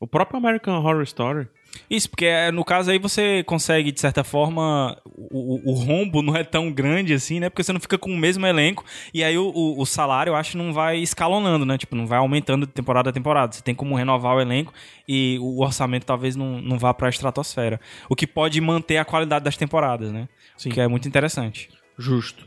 O 0.00 0.06
próprio 0.06 0.38
American 0.38 0.74
Horror 0.82 1.02
Story. 1.04 1.46
Isso, 1.88 2.08
porque 2.10 2.26
é, 2.26 2.50
no 2.50 2.64
caso 2.64 2.90
aí 2.90 2.98
você 2.98 3.42
consegue, 3.44 3.90
de 3.92 4.00
certa 4.00 4.22
forma, 4.22 4.96
o, 5.06 5.70
o- 5.70 5.72
o 5.72 5.74
rombo 5.74 6.20
não 6.22 6.36
é 6.36 6.44
tão 6.44 6.70
grande 6.70 7.12
assim, 7.14 7.40
né? 7.40 7.48
Porque 7.48 7.62
você 7.62 7.72
não 7.72 7.80
fica 7.80 7.96
com 7.98 8.10
o 8.10 8.16
mesmo 8.16 8.46
elenco 8.46 8.84
e 9.12 9.24
aí 9.24 9.36
o, 9.38 9.46
o- 9.48 9.80
o 9.80 9.86
salário, 9.86 10.30
eu 10.30 10.36
acho, 10.36 10.56
não 10.58 10.72
vai 10.72 10.98
escalonando, 10.98 11.64
né? 11.64 11.78
Tipo, 11.78 11.96
não 11.96 12.06
vai 12.06 12.18
aumentando 12.18 12.66
de 12.66 12.72
temporada 12.72 13.10
a 13.10 13.12
temporada. 13.12 13.52
Você 13.52 13.62
tem 13.62 13.74
como 13.74 13.94
renovar 13.94 14.36
o 14.36 14.40
elenco 14.40 14.72
e 15.08 15.38
o 15.40 15.62
orçamento 15.62 16.04
talvez 16.04 16.36
não, 16.36 16.60
não 16.60 16.78
vá 16.78 16.92
pra 16.92 17.08
estratosfera. 17.08 17.80
O 18.08 18.14
que 18.16 18.26
pode 18.26 18.60
manter 18.60 18.98
a 18.98 19.04
qualidade 19.04 19.44
das 19.44 19.56
temporadas, 19.56 20.12
né? 20.12 20.28
Sim. 20.56 20.70
Que 20.70 20.80
é 20.80 20.86
muito 20.88 21.08
interessante. 21.08 21.70
Justo. 21.98 22.44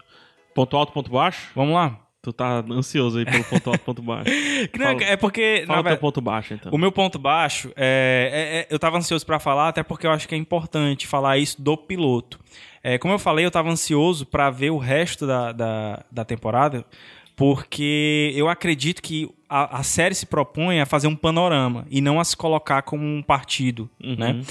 Ponto 0.54 0.78
alto, 0.78 0.94
ponto 0.94 1.10
baixo? 1.12 1.50
Vamos 1.56 1.74
lá. 1.74 2.00
Tu 2.26 2.34
tá 2.34 2.64
ansioso 2.72 3.20
aí 3.20 3.26
pelo 3.26 3.44
ponto 3.44 3.70
alto, 3.70 3.82
ponto 3.84 4.02
baixo. 4.02 4.32
Não 4.76 4.88
é- 4.88 4.94
Fala- 5.00 5.04
é 5.12 5.16
porque... 5.16 5.60
na 5.62 5.68
Fala 5.68 5.78
teu 5.78 5.84
verdade- 5.84 6.02
ponto 6.02 6.22
baixo, 6.22 6.54
então. 6.56 6.72
O 6.74 6.78
meu 6.80 6.92
ponto 6.92 7.20
baixo 7.20 7.72
é, 7.76 8.32
é- 8.34 8.58
é- 8.62 8.68
eu 8.74 8.80
tava 8.80 8.98
ansioso 8.98 9.24
pra 9.24 9.38
falar, 9.40 9.68
até 9.70 9.84
porque 9.84 10.08
eu 10.08 10.12
acho 10.12 10.28
que 10.28 10.34
é 10.34 10.38
importante 10.40 11.06
falar 11.06 11.38
isso 11.38 11.62
do 11.62 11.78
piloto. 11.78 12.40
É, 12.84 12.98
como 12.98 13.14
eu 13.14 13.20
falei, 13.20 13.46
eu 13.46 13.52
tava 13.52 13.70
ansioso 13.70 14.26
pra 14.26 14.50
ver 14.50 14.72
o 14.72 14.80
resto 14.80 15.28
da, 15.28 15.52
da, 15.52 16.04
da 16.12 16.26
temporada, 16.26 16.84
porque 17.36 18.32
eu 18.36 18.48
acredito 18.50 19.02
que 19.04 19.30
a, 19.48 19.80
a 19.80 19.84
série 19.84 20.16
se 20.16 20.26
propõe 20.26 20.80
a 20.80 20.86
fazer 20.86 21.08
um 21.08 21.16
panorama 21.16 21.86
e 21.92 22.02
não 22.02 22.20
a 22.20 22.24
se 22.24 22.36
colocar 22.36 22.82
como 22.82 23.04
um 23.06 23.22
partido, 23.22 23.88
Uhum. 24.04 24.16
né? 24.18 24.42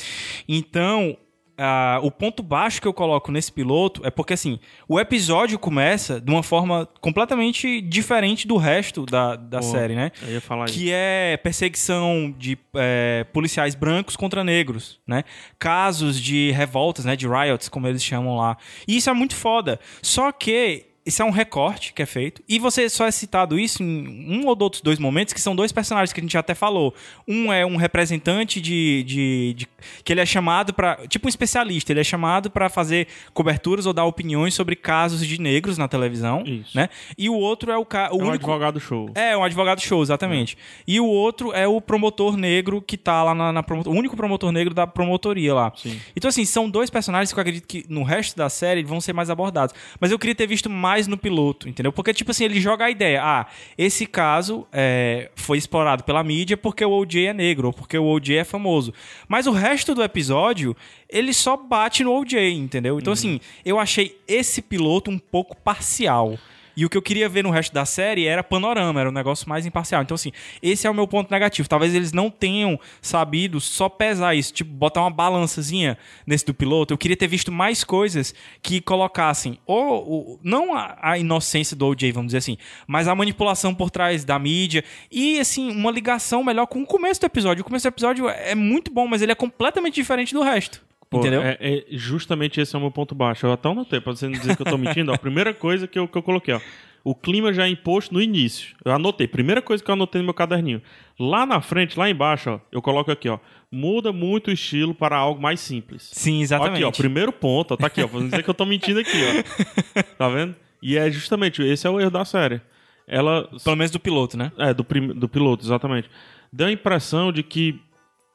Então, 0.48 1.16
ah, 1.56 2.00
o 2.02 2.10
ponto 2.10 2.42
baixo 2.42 2.80
que 2.80 2.88
eu 2.88 2.92
coloco 2.92 3.30
nesse 3.30 3.52
piloto 3.52 4.04
é 4.04 4.10
porque, 4.10 4.34
assim, 4.34 4.58
o 4.88 4.98
episódio 4.98 5.58
começa 5.58 6.20
de 6.20 6.30
uma 6.30 6.42
forma 6.42 6.88
completamente 7.00 7.80
diferente 7.80 8.46
do 8.46 8.56
resto 8.56 9.06
da, 9.06 9.36
da 9.36 9.62
série, 9.62 9.94
né? 9.94 10.10
Eu 10.22 10.32
ia 10.32 10.40
falar 10.40 10.66
isso. 10.66 10.74
Que 10.74 10.90
é 10.92 11.36
perseguição 11.36 12.34
de 12.36 12.58
é, 12.74 13.24
policiais 13.32 13.74
brancos 13.74 14.16
contra 14.16 14.42
negros, 14.42 15.00
né? 15.06 15.24
Casos 15.58 16.20
de 16.20 16.50
revoltas, 16.52 17.04
né? 17.04 17.14
De 17.14 17.26
riots, 17.28 17.68
como 17.68 17.86
eles 17.86 18.02
chamam 18.02 18.36
lá. 18.36 18.56
E 18.86 18.96
isso 18.96 19.08
é 19.08 19.12
muito 19.12 19.34
foda. 19.34 19.78
Só 20.02 20.32
que 20.32 20.93
isso 21.06 21.20
é 21.20 21.24
um 21.24 21.30
recorte 21.30 21.92
que 21.92 22.00
é 22.02 22.06
feito. 22.06 22.42
E 22.48 22.58
você 22.58 22.88
só 22.88 23.06
é 23.06 23.10
citado 23.10 23.58
isso 23.58 23.82
em 23.82 24.38
um 24.38 24.46
ou 24.46 24.56
outros 24.60 24.80
dois 24.80 24.98
momentos, 24.98 25.34
que 25.34 25.40
são 25.40 25.54
dois 25.54 25.70
personagens 25.72 26.12
que 26.12 26.20
a 26.20 26.22
gente 26.22 26.38
até 26.38 26.54
falou. 26.54 26.94
Um 27.28 27.52
é 27.52 27.64
um 27.66 27.76
representante 27.76 28.60
de. 28.60 29.02
de, 29.04 29.54
de- 29.54 29.68
que 30.02 30.12
ele 30.12 30.20
é 30.20 30.26
chamado 30.26 30.72
para 30.72 31.06
Tipo 31.08 31.26
um 31.26 31.28
especialista, 31.28 31.92
ele 31.92 32.00
é 32.00 32.04
chamado 32.04 32.50
para 32.50 32.70
fazer 32.70 33.06
coberturas 33.34 33.84
ou 33.84 33.92
dar 33.92 34.04
opiniões 34.06 34.54
sobre 34.54 34.74
casos 34.76 35.26
de 35.26 35.38
negros 35.40 35.76
na 35.76 35.86
televisão. 35.88 36.42
Isso. 36.46 36.74
né? 36.76 36.88
E 37.18 37.28
o 37.28 37.34
outro 37.34 37.70
é 37.70 37.76
o, 37.76 37.84
ca... 37.84 38.08
o 38.10 38.20
É 38.20 38.24
um 38.24 38.28
único. 38.28 38.34
advogado 38.50 38.80
show. 38.80 39.10
É, 39.14 39.36
um 39.36 39.44
advogado 39.44 39.80
show, 39.80 40.02
exatamente. 40.02 40.56
E 40.86 40.98
o 41.00 41.06
outro 41.06 41.52
é 41.52 41.68
o 41.68 41.80
promotor 41.80 42.36
negro 42.36 42.80
que 42.80 42.96
tá 42.96 43.22
lá 43.22 43.34
na, 43.34 43.52
na 43.52 43.62
promotor, 43.62 43.92
o 43.92 43.96
único 43.96 44.16
promotor 44.16 44.50
negro 44.52 44.72
da 44.72 44.86
promotoria 44.86 45.52
lá. 45.52 45.72
Sim. 45.76 46.00
Então, 46.16 46.28
assim, 46.30 46.44
são 46.46 46.70
dois 46.70 46.88
personagens 46.88 47.32
que 47.32 47.38
eu 47.38 47.42
acredito 47.42 47.66
que 47.66 47.84
no 47.88 48.02
resto 48.04 48.36
da 48.36 48.48
série 48.48 48.82
vão 48.82 49.00
ser 49.00 49.12
mais 49.12 49.28
abordados. 49.28 49.74
Mas 50.00 50.10
eu 50.10 50.18
queria 50.18 50.34
ter 50.34 50.46
visto 50.46 50.70
mais 50.70 50.93
no 51.06 51.16
piloto, 51.16 51.68
entendeu? 51.68 51.92
Porque, 51.92 52.14
tipo 52.14 52.30
assim, 52.30 52.44
ele 52.44 52.60
joga 52.60 52.84
a 52.86 52.90
ideia. 52.90 53.20
Ah, 53.22 53.46
esse 53.76 54.06
caso 54.06 54.66
é, 54.72 55.30
foi 55.34 55.58
explorado 55.58 56.04
pela 56.04 56.22
mídia 56.22 56.56
porque 56.56 56.84
o 56.84 56.90
OJ 56.90 57.26
é 57.26 57.32
negro, 57.32 57.68
ou 57.68 57.72
porque 57.72 57.98
o 57.98 58.06
OJ 58.06 58.36
é 58.38 58.44
famoso. 58.44 58.92
Mas 59.28 59.46
o 59.46 59.52
resto 59.52 59.94
do 59.94 60.02
episódio, 60.02 60.76
ele 61.08 61.32
só 61.32 61.56
bate 61.56 62.02
no 62.04 62.12
OJ, 62.12 62.52
entendeu? 62.52 62.98
Então, 62.98 63.12
assim, 63.12 63.40
eu 63.64 63.78
achei 63.78 64.18
esse 64.26 64.62
piloto 64.62 65.10
um 65.10 65.18
pouco 65.18 65.56
parcial. 65.56 66.38
E 66.76 66.84
o 66.84 66.90
que 66.90 66.96
eu 66.96 67.02
queria 67.02 67.28
ver 67.28 67.42
no 67.44 67.50
resto 67.50 67.72
da 67.72 67.84
série 67.84 68.26
era 68.26 68.42
panorama, 68.42 69.00
era 69.00 69.08
um 69.08 69.12
negócio 69.12 69.48
mais 69.48 69.64
imparcial. 69.66 70.02
Então, 70.02 70.14
assim, 70.14 70.32
esse 70.62 70.86
é 70.86 70.90
o 70.90 70.94
meu 70.94 71.06
ponto 71.06 71.30
negativo. 71.30 71.68
Talvez 71.68 71.94
eles 71.94 72.12
não 72.12 72.30
tenham 72.30 72.78
sabido 73.00 73.60
só 73.60 73.88
pesar 73.88 74.34
isso, 74.34 74.52
tipo, 74.52 74.72
botar 74.72 75.00
uma 75.02 75.10
balançazinha 75.10 75.96
nesse 76.26 76.44
do 76.46 76.54
piloto. 76.54 76.92
Eu 76.92 76.98
queria 76.98 77.16
ter 77.16 77.26
visto 77.28 77.52
mais 77.52 77.84
coisas 77.84 78.34
que 78.62 78.80
colocassem, 78.80 79.58
ou, 79.66 80.08
ou- 80.10 80.40
não 80.42 80.74
a, 80.74 80.96
a 81.00 81.18
inocência 81.18 81.76
do 81.76 81.86
OJ, 81.86 82.10
vamos 82.12 82.28
dizer 82.28 82.38
assim, 82.38 82.56
mas 82.86 83.06
a 83.08 83.14
manipulação 83.14 83.74
por 83.74 83.90
trás 83.90 84.24
da 84.24 84.38
mídia 84.38 84.84
e, 85.10 85.38
assim, 85.38 85.70
uma 85.70 85.90
ligação 85.90 86.42
melhor 86.42 86.66
com 86.66 86.82
o 86.82 86.86
começo 86.86 87.20
do 87.20 87.26
episódio. 87.26 87.62
O 87.62 87.64
começo 87.64 87.84
do 87.84 87.92
episódio 87.92 88.28
é 88.28 88.54
muito 88.54 88.90
bom, 88.92 89.06
mas 89.06 89.22
ele 89.22 89.32
é 89.32 89.34
completamente 89.34 89.94
diferente 89.94 90.34
do 90.34 90.42
resto. 90.42 90.82
Pô, 91.14 91.20
entendeu? 91.20 91.42
É, 91.42 91.56
é 91.60 91.84
justamente 91.90 92.60
esse 92.60 92.74
é 92.74 92.78
o 92.78 92.82
meu 92.82 92.90
ponto 92.90 93.14
baixo. 93.14 93.46
Eu 93.46 93.52
até 93.52 93.68
anotei, 93.68 94.00
pra 94.00 94.14
você 94.14 94.26
não 94.26 94.32
dizer 94.32 94.56
que 94.56 94.62
eu 94.62 94.66
tô 94.66 94.76
mentindo. 94.78 95.10
ó, 95.10 95.14
a 95.14 95.18
primeira 95.18 95.52
coisa 95.54 95.86
que 95.86 95.98
eu, 95.98 96.06
que 96.08 96.16
eu 96.18 96.22
coloquei, 96.22 96.54
ó. 96.54 96.60
O 97.02 97.14
clima 97.14 97.52
já 97.52 97.66
é 97.66 97.68
imposto 97.68 98.14
no 98.14 98.20
início. 98.22 98.74
Eu 98.82 98.90
anotei. 98.92 99.28
Primeira 99.28 99.60
coisa 99.60 99.84
que 99.84 99.90
eu 99.90 99.92
anotei 99.92 100.20
no 100.22 100.24
meu 100.24 100.32
caderninho. 100.32 100.80
Lá 101.20 101.44
na 101.44 101.60
frente, 101.60 101.98
lá 101.98 102.08
embaixo, 102.08 102.48
ó, 102.50 102.60
eu 102.72 102.80
coloco 102.80 103.10
aqui, 103.10 103.28
ó. 103.28 103.38
Muda 103.70 104.10
muito 104.12 104.48
o 104.48 104.52
estilo 104.52 104.94
para 104.94 105.14
algo 105.16 105.38
mais 105.42 105.60
simples. 105.60 106.08
Sim, 106.12 106.40
exatamente. 106.40 106.76
Aqui, 106.76 106.84
ó, 106.84 106.90
primeiro 106.90 107.30
ponto, 107.30 107.74
ó, 107.74 107.76
tá 107.76 107.88
aqui, 107.88 108.02
ó. 108.02 108.08
Pra 108.08 108.20
não 108.20 108.26
dizer 108.28 108.42
que 108.42 108.48
eu 108.48 108.54
tô 108.54 108.64
mentindo 108.64 109.00
aqui, 109.00 109.10
ó. 109.18 110.02
Tá 110.16 110.28
vendo? 110.30 110.54
E 110.82 110.96
é 110.96 111.10
justamente, 111.10 111.62
esse 111.62 111.86
é 111.86 111.90
o 111.90 112.00
erro 112.00 112.10
da 112.10 112.24
série. 112.24 112.60
Ela 113.06 113.50
Pelo 113.62 113.76
menos 113.76 113.90
do 113.90 114.00
piloto, 114.00 114.38
né? 114.38 114.50
é, 114.56 114.72
do, 114.72 114.82
prim- 114.82 115.12
do 115.14 115.28
piloto, 115.28 115.62
exatamente. 115.62 116.08
Deu 116.50 116.68
a 116.68 116.72
impressão 116.72 117.30
de 117.30 117.42
que 117.42 117.78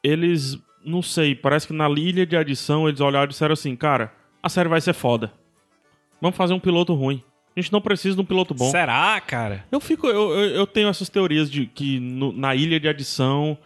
eles, 0.03 0.59
não 0.83 1.01
sei, 1.01 1.35
parece 1.35 1.67
que 1.67 1.73
na 1.73 1.89
ilha 1.89 2.25
de 2.25 2.35
adição 2.37 2.87
eles 2.87 2.99
olharam 3.01 3.25
e 3.25 3.29
disseram 3.29 3.53
assim, 3.53 3.75
cara, 3.75 4.13
a 4.41 4.49
série 4.49 4.69
vai 4.69 4.79
ser 4.81 4.93
foda. 4.93 5.31
Vamos 6.21 6.37
fazer 6.37 6.53
um 6.53 6.59
piloto 6.59 6.93
ruim. 6.93 7.23
A 7.55 7.59
gente 7.61 7.71
não 7.73 7.81
precisa 7.81 8.15
de 8.15 8.21
um 8.21 8.25
piloto 8.25 8.53
bom. 8.53 8.69
Será, 8.71 9.19
cara? 9.21 9.65
Eu 9.71 9.79
fico, 9.79 10.07
eu, 10.07 10.31
eu, 10.31 10.49
eu 10.51 10.67
tenho 10.67 10.87
essas 10.87 11.09
teorias 11.09 11.49
de 11.51 11.65
que 11.65 11.99
no- 11.99 12.31
na 12.31 12.55
ilha 12.55 12.79
de 12.79 12.87
adição 12.87 13.57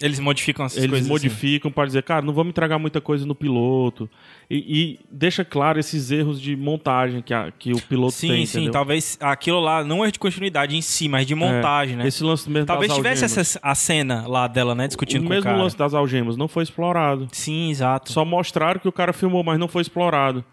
Eles 0.00 0.20
modificam 0.20 0.64
essas 0.64 0.78
eles 0.78 0.90
coisas. 0.90 1.06
assim. 1.06 1.12
modificam 1.12 1.70
para 1.70 1.84
dizer, 1.86 2.02
cara, 2.04 2.24
não 2.24 2.32
vamos 2.32 2.50
entregar 2.50 2.78
muita 2.78 3.00
coisa 3.00 3.26
no 3.26 3.34
piloto. 3.34 4.08
E, 4.48 4.56
e 4.56 5.00
deixa 5.10 5.44
claro 5.44 5.80
esses 5.80 6.12
erros 6.12 6.40
de 6.40 6.54
montagem 6.54 7.20
que, 7.20 7.34
a- 7.34 7.50
que 7.50 7.72
o 7.72 7.80
piloto 7.82 8.12
Sim, 8.12 8.28
tem, 8.28 8.46
sim, 8.46 8.58
entendeu? 8.58 8.72
talvez 8.72 9.18
aquilo 9.20 9.58
lá 9.58 9.82
não 9.82 10.04
é 10.04 10.10
de 10.12 10.18
continuidade 10.18 10.76
em 10.76 10.80
si, 10.80 11.08
mas 11.08 11.26
de 11.26 11.34
montagem, 11.34 11.96
né? 11.96 12.06
Esse 12.06 12.22
lance 12.22 12.48
mesmo 12.48 12.66
Talvez 12.66 12.92
tivesse 12.94 13.24
essa, 13.24 13.58
a 13.62 13.74
cena 13.74 14.26
lá 14.28 14.46
dela, 14.46 14.74
né, 14.76 14.86
discutindo 14.86 15.22
o 15.22 15.24
com 15.24 15.30
mesmo 15.30 15.50
o 15.50 15.52
cara. 15.52 15.62
lance 15.62 15.76
das 15.76 15.92
algemas 15.92 16.36
não 16.36 16.46
foi 16.46 16.62
explorado. 16.62 17.28
Sim, 17.32 17.70
exato. 17.70 18.12
Só 18.12 18.24
mostraram 18.24 18.78
que 18.78 18.86
o 18.88 18.92
cara 18.92 19.12
filmou, 19.12 19.42
mas 19.42 19.58
não 19.58 19.66
foi 19.66 19.82
explorado. 19.82 20.44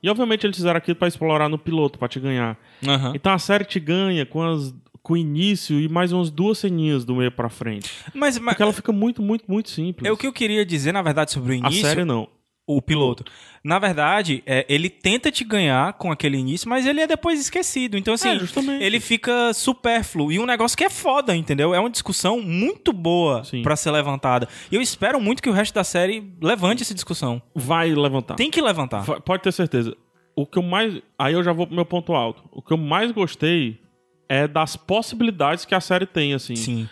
E 0.00 0.08
obviamente 0.08 0.46
eles 0.46 0.56
fizeram 0.56 0.78
aquilo 0.78 0.94
pra 0.94 1.08
explorar 1.08 1.48
no 1.48 1.58
piloto, 1.58 1.98
pra 1.98 2.06
te 2.06 2.20
ganhar. 2.20 2.56
Aham. 2.86 3.12
Então 3.16 3.32
a 3.32 3.38
série 3.40 3.64
te 3.64 3.80
ganha 3.80 4.24
com, 4.24 4.40
as, 4.40 4.72
com 5.08 5.14
o 5.14 5.16
início 5.16 5.80
e 5.80 5.88
mais 5.88 6.12
umas 6.12 6.30
duas 6.30 6.58
ceninhas 6.58 7.02
do 7.04 7.16
meio 7.16 7.32
pra 7.32 7.48
frente. 7.48 7.90
Mas, 8.14 8.38
mas 8.38 8.52
Porque 8.52 8.62
ela 8.62 8.72
fica 8.74 8.92
muito, 8.92 9.22
muito, 9.22 9.44
muito 9.50 9.70
simples. 9.70 10.06
é 10.06 10.12
o 10.12 10.16
que 10.18 10.26
eu 10.26 10.32
queria 10.32 10.66
dizer, 10.66 10.92
na 10.92 11.00
verdade, 11.00 11.32
sobre 11.32 11.52
o 11.52 11.54
A 11.54 11.56
início. 11.68 11.80
série 11.86 12.04
não. 12.04 12.28
o 12.70 12.82
piloto. 12.82 13.24
Na 13.64 13.78
verdade, 13.78 14.42
é, 14.44 14.66
ele 14.68 14.90
tenta 14.90 15.30
te 15.32 15.42
ganhar 15.42 15.94
com 15.94 16.12
aquele 16.12 16.36
início, 16.36 16.68
mas 16.68 16.84
ele 16.86 17.00
é 17.00 17.06
depois 17.06 17.40
esquecido. 17.40 17.96
Então, 17.96 18.12
assim, 18.12 18.28
É, 18.28 18.84
ele 18.84 19.00
fica 19.00 19.54
supérfluo. 19.54 20.30
E 20.30 20.38
um 20.38 20.44
negócio 20.44 20.76
que 20.76 20.84
é 20.84 20.90
foda, 20.90 21.34
entendeu? 21.34 21.74
É 21.74 21.80
uma 21.80 21.88
discussão 21.88 22.42
muito 22.42 22.92
boa 22.92 23.42
pra 23.62 23.74
ser 23.74 23.90
levantada. 23.90 24.46
E 24.70 24.74
eu 24.76 24.82
espero 24.82 25.18
muito 25.18 25.42
que 25.42 25.48
o 25.48 25.52
resto 25.54 25.74
da 25.74 25.82
série 25.82 26.22
levante 26.42 26.82
essa 26.82 26.92
discussão. 26.94 27.40
Vai 27.54 27.94
levantar. 27.94 28.34
Tem 28.34 28.50
que 28.50 28.60
levantar. 28.60 29.00
Va- 29.00 29.18
Pode 29.20 29.42
ter 29.42 29.52
certeza. 29.52 29.96
O 30.36 30.44
que 30.46 30.58
eu 30.58 30.62
mais. 30.62 31.00
Aí 31.18 31.32
eu 31.32 31.42
já 31.42 31.52
vou 31.54 31.66
pro 31.66 31.74
meu 31.74 31.86
ponto 31.86 32.12
alto. 32.12 32.42
O 32.52 32.60
que 32.60 32.72
eu 32.72 32.76
mais 32.78 33.10
gostei 33.12 33.80
é 34.28 34.46
das 34.46 34.76
possibilidades 34.76 35.64
que 35.64 35.74
a 35.74 35.80
série 35.80 36.06
tem, 36.06 36.34
assim. 36.34 36.56
Sim. 36.56 36.88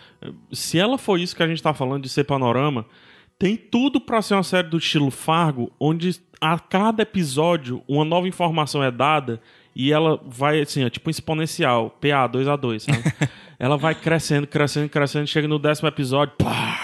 Se 0.51 0.79
ela 0.79 0.97
for 0.97 1.19
isso 1.19 1.35
que 1.35 1.43
a 1.43 1.47
gente 1.47 1.61
tá 1.61 1.73
falando 1.73 2.03
de 2.03 2.09
ser 2.09 2.23
panorama, 2.23 2.85
tem 3.37 3.55
tudo 3.55 4.01
pra 4.01 4.21
ser 4.21 4.33
uma 4.33 4.43
série 4.43 4.67
do 4.67 4.77
estilo 4.77 5.11
Fargo, 5.11 5.71
onde 5.79 6.19
a 6.41 6.57
cada 6.57 7.03
episódio 7.03 7.83
uma 7.87 8.03
nova 8.03 8.27
informação 8.27 8.83
é 8.83 8.89
dada 8.89 9.39
e 9.75 9.93
ela 9.93 10.19
vai, 10.25 10.59
assim, 10.59 10.87
tipo 10.89 11.09
exponencial, 11.09 11.91
PA 12.01 12.27
2A2, 12.27 12.79
sabe? 12.79 13.03
ela 13.59 13.77
vai 13.77 13.93
crescendo, 13.93 14.47
crescendo, 14.47 14.89
crescendo, 14.89 15.27
chega 15.27 15.47
no 15.47 15.59
décimo 15.59 15.87
episódio, 15.87 16.33
pá! 16.35 16.76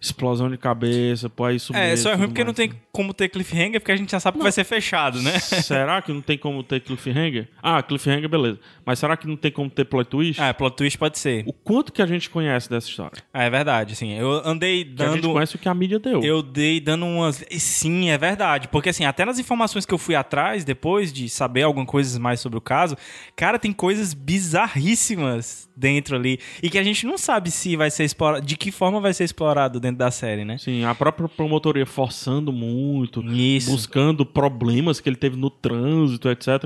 Explosão 0.00 0.50
de 0.50 0.56
cabeça, 0.58 1.28
pô, 1.28 1.48
é 1.48 1.54
isso 1.54 1.74
É, 1.74 1.90
mesmo. 1.90 2.02
só 2.04 2.10
é 2.10 2.14
ruim 2.14 2.26
porque 2.28 2.42
não 2.42 2.48
mais. 2.48 2.56
tem 2.56 2.72
como 2.92 3.12
ter 3.14 3.28
cliffhanger, 3.28 3.80
porque 3.80 3.92
a 3.92 3.96
gente 3.96 4.10
já 4.10 4.20
sabe 4.20 4.36
que 4.38 4.42
vai 4.42 4.52
ser 4.52 4.64
fechado, 4.64 5.20
né? 5.22 5.38
Será 5.40 6.00
que 6.02 6.12
não 6.12 6.20
tem 6.20 6.36
como 6.38 6.62
ter 6.62 6.80
cliffhanger? 6.80 7.48
Ah, 7.62 7.82
cliffhanger, 7.82 8.28
beleza. 8.28 8.58
Mas 8.84 8.98
será 8.98 9.16
que 9.16 9.26
não 9.26 9.36
tem 9.36 9.50
como 9.50 9.68
ter 9.68 9.84
plot 9.84 10.08
twist? 10.08 10.40
É, 10.40 10.52
plot 10.52 10.76
twist 10.76 10.96
pode 10.98 11.18
ser. 11.18 11.42
O 11.46 11.52
quanto 11.52 11.92
que 11.92 12.00
a 12.00 12.06
gente 12.06 12.30
conhece 12.30 12.70
dessa 12.70 12.88
história? 12.88 13.22
É 13.34 13.50
verdade, 13.50 13.92
assim. 13.94 14.12
Eu 14.12 14.30
andei 14.46 14.84
Que 14.84 15.02
a 15.02 15.06
gente 15.08 15.22
dando. 15.22 15.32
conhece 15.32 15.56
o 15.56 15.58
que 15.58 15.68
a 15.68 15.74
mídia 15.74 15.98
deu. 15.98 16.22
Eu 16.22 16.42
dei 16.42 16.80
dando 16.80 17.04
umas. 17.04 17.44
e 17.50 17.58
Sim, 17.58 18.10
é 18.10 18.16
verdade. 18.18 18.68
Porque, 18.68 18.90
assim, 18.90 19.04
até 19.04 19.24
nas 19.24 19.38
informações 19.38 19.84
que 19.84 19.92
eu 19.92 19.98
fui 19.98 20.14
atrás, 20.14 20.64
depois 20.64 21.12
de 21.12 21.28
saber 21.28 21.62
algumas 21.62 21.88
coisas 21.88 22.16
mais 22.18 22.38
sobre 22.40 22.56
o 22.58 22.60
caso, 22.60 22.96
cara, 23.34 23.58
tem 23.58 23.72
coisas 23.72 24.14
bizarríssimas 24.14 25.68
dentro 25.76 26.16
ali. 26.16 26.38
E 26.62 26.70
que 26.70 26.78
a 26.78 26.82
gente 26.82 27.06
não 27.06 27.18
sabe 27.18 27.50
se 27.50 27.76
vai 27.76 27.90
ser 27.90 28.04
explorado. 28.04 28.44
De 28.46 28.56
que 28.56 28.70
forma 28.70 29.00
vai 29.00 29.12
ser 29.12 29.24
explorado 29.24 29.78
dentro 29.80 29.85
da 29.92 30.10
série, 30.10 30.44
né? 30.44 30.58
Sim, 30.58 30.84
a 30.84 30.94
própria 30.94 31.28
promotoria 31.28 31.86
forçando 31.86 32.52
muito, 32.52 33.22
Isso. 33.24 33.70
buscando 33.70 34.24
problemas 34.24 35.00
que 35.00 35.08
ele 35.08 35.16
teve 35.16 35.36
no 35.36 35.50
trânsito, 35.50 36.28
etc. 36.28 36.64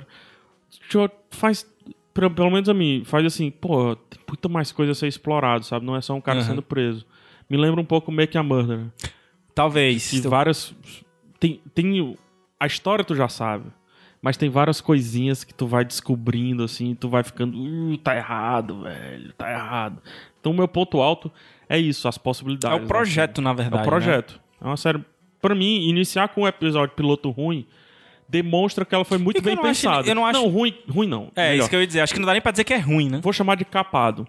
Faz, 1.30 1.66
pelo 2.12 2.50
menos 2.50 2.68
a 2.68 2.74
mim, 2.74 3.02
faz 3.04 3.24
assim, 3.24 3.50
pô, 3.50 3.96
tem 3.96 4.20
muita 4.28 4.48
mais 4.48 4.72
coisa 4.72 4.92
a 4.92 4.94
ser 4.94 5.06
explorado, 5.08 5.64
sabe? 5.64 5.84
Não 5.86 5.96
é 5.96 6.00
só 6.00 6.14
um 6.14 6.20
cara 6.20 6.38
Aham. 6.40 6.48
sendo 6.48 6.62
preso. 6.62 7.06
Me 7.48 7.56
lembra 7.56 7.80
um 7.80 7.84
pouco 7.84 8.12
Make 8.12 8.36
a 8.38 8.42
Murder. 8.42 8.86
Talvez. 9.54 10.12
E 10.12 10.20
várias. 10.20 10.74
Tem, 11.38 11.60
tem. 11.74 12.16
A 12.58 12.66
história 12.66 13.04
tu 13.04 13.14
já 13.14 13.28
sabe. 13.28 13.64
Mas 14.22 14.36
tem 14.36 14.50
várias 14.50 14.80
coisinhas 14.82 15.44
que 15.44 15.54
tu 15.54 15.66
vai 15.66 15.82
descobrindo, 15.84 16.62
assim, 16.62 16.94
tu 16.94 17.08
vai 17.08 17.22
ficando. 17.24 17.56
Uh, 17.58 17.96
tá 17.98 18.14
errado, 18.14 18.82
velho, 18.82 19.32
tá 19.32 19.50
errado. 19.50 20.02
Então, 20.38 20.52
o 20.52 20.54
meu 20.54 20.68
ponto 20.68 21.00
alto 21.00 21.32
é 21.68 21.78
isso, 21.78 22.06
as 22.06 22.16
É 22.16 22.20
possibilidades. 22.20 22.84
o 22.84 22.86
projeto, 22.86 23.40
na 23.40 23.50
É 23.50 23.54
verdade. 23.54 23.76
o 23.76 23.78
né? 23.78 23.84
projeto. 23.90 24.40
É 24.60 24.64
uma 24.66 24.76
série. 24.76 25.02
Pra 25.40 25.54
mim, 25.54 25.88
iniciar 25.88 26.28
com 26.28 26.42
um 26.42 26.46
episódio 26.46 26.94
piloto 26.94 27.30
ruim 27.30 27.66
demonstra 28.28 28.84
que 28.84 28.94
ela 28.94 29.04
foi 29.04 29.16
muito 29.18 29.38
eu 29.38 29.42
bem 29.42 29.56
não 29.56 29.64
acho- 29.64 29.82
pensada. 29.82 30.06
eu 30.08 30.14
não 30.14 30.24
acho- 30.26 30.46
ruim, 30.46 30.74
ruim 30.88 31.08
não. 31.08 31.32
É, 31.34 31.50
Melhor. 31.50 31.60
isso 31.62 31.70
que 31.70 31.76
eu 31.76 31.80
ia 31.80 31.86
dizer. 31.86 32.00
Acho 32.00 32.12
que 32.12 32.20
não 32.20 32.26
dá 32.26 32.32
nem 32.32 32.42
pra 32.42 32.52
dizer 32.52 32.64
que 32.64 32.74
é 32.74 32.78
ruim, 32.78 33.08
né? 33.08 33.20
Vou 33.22 33.32
chamar 33.32 33.54
de 33.56 33.64
capado. 33.64 34.28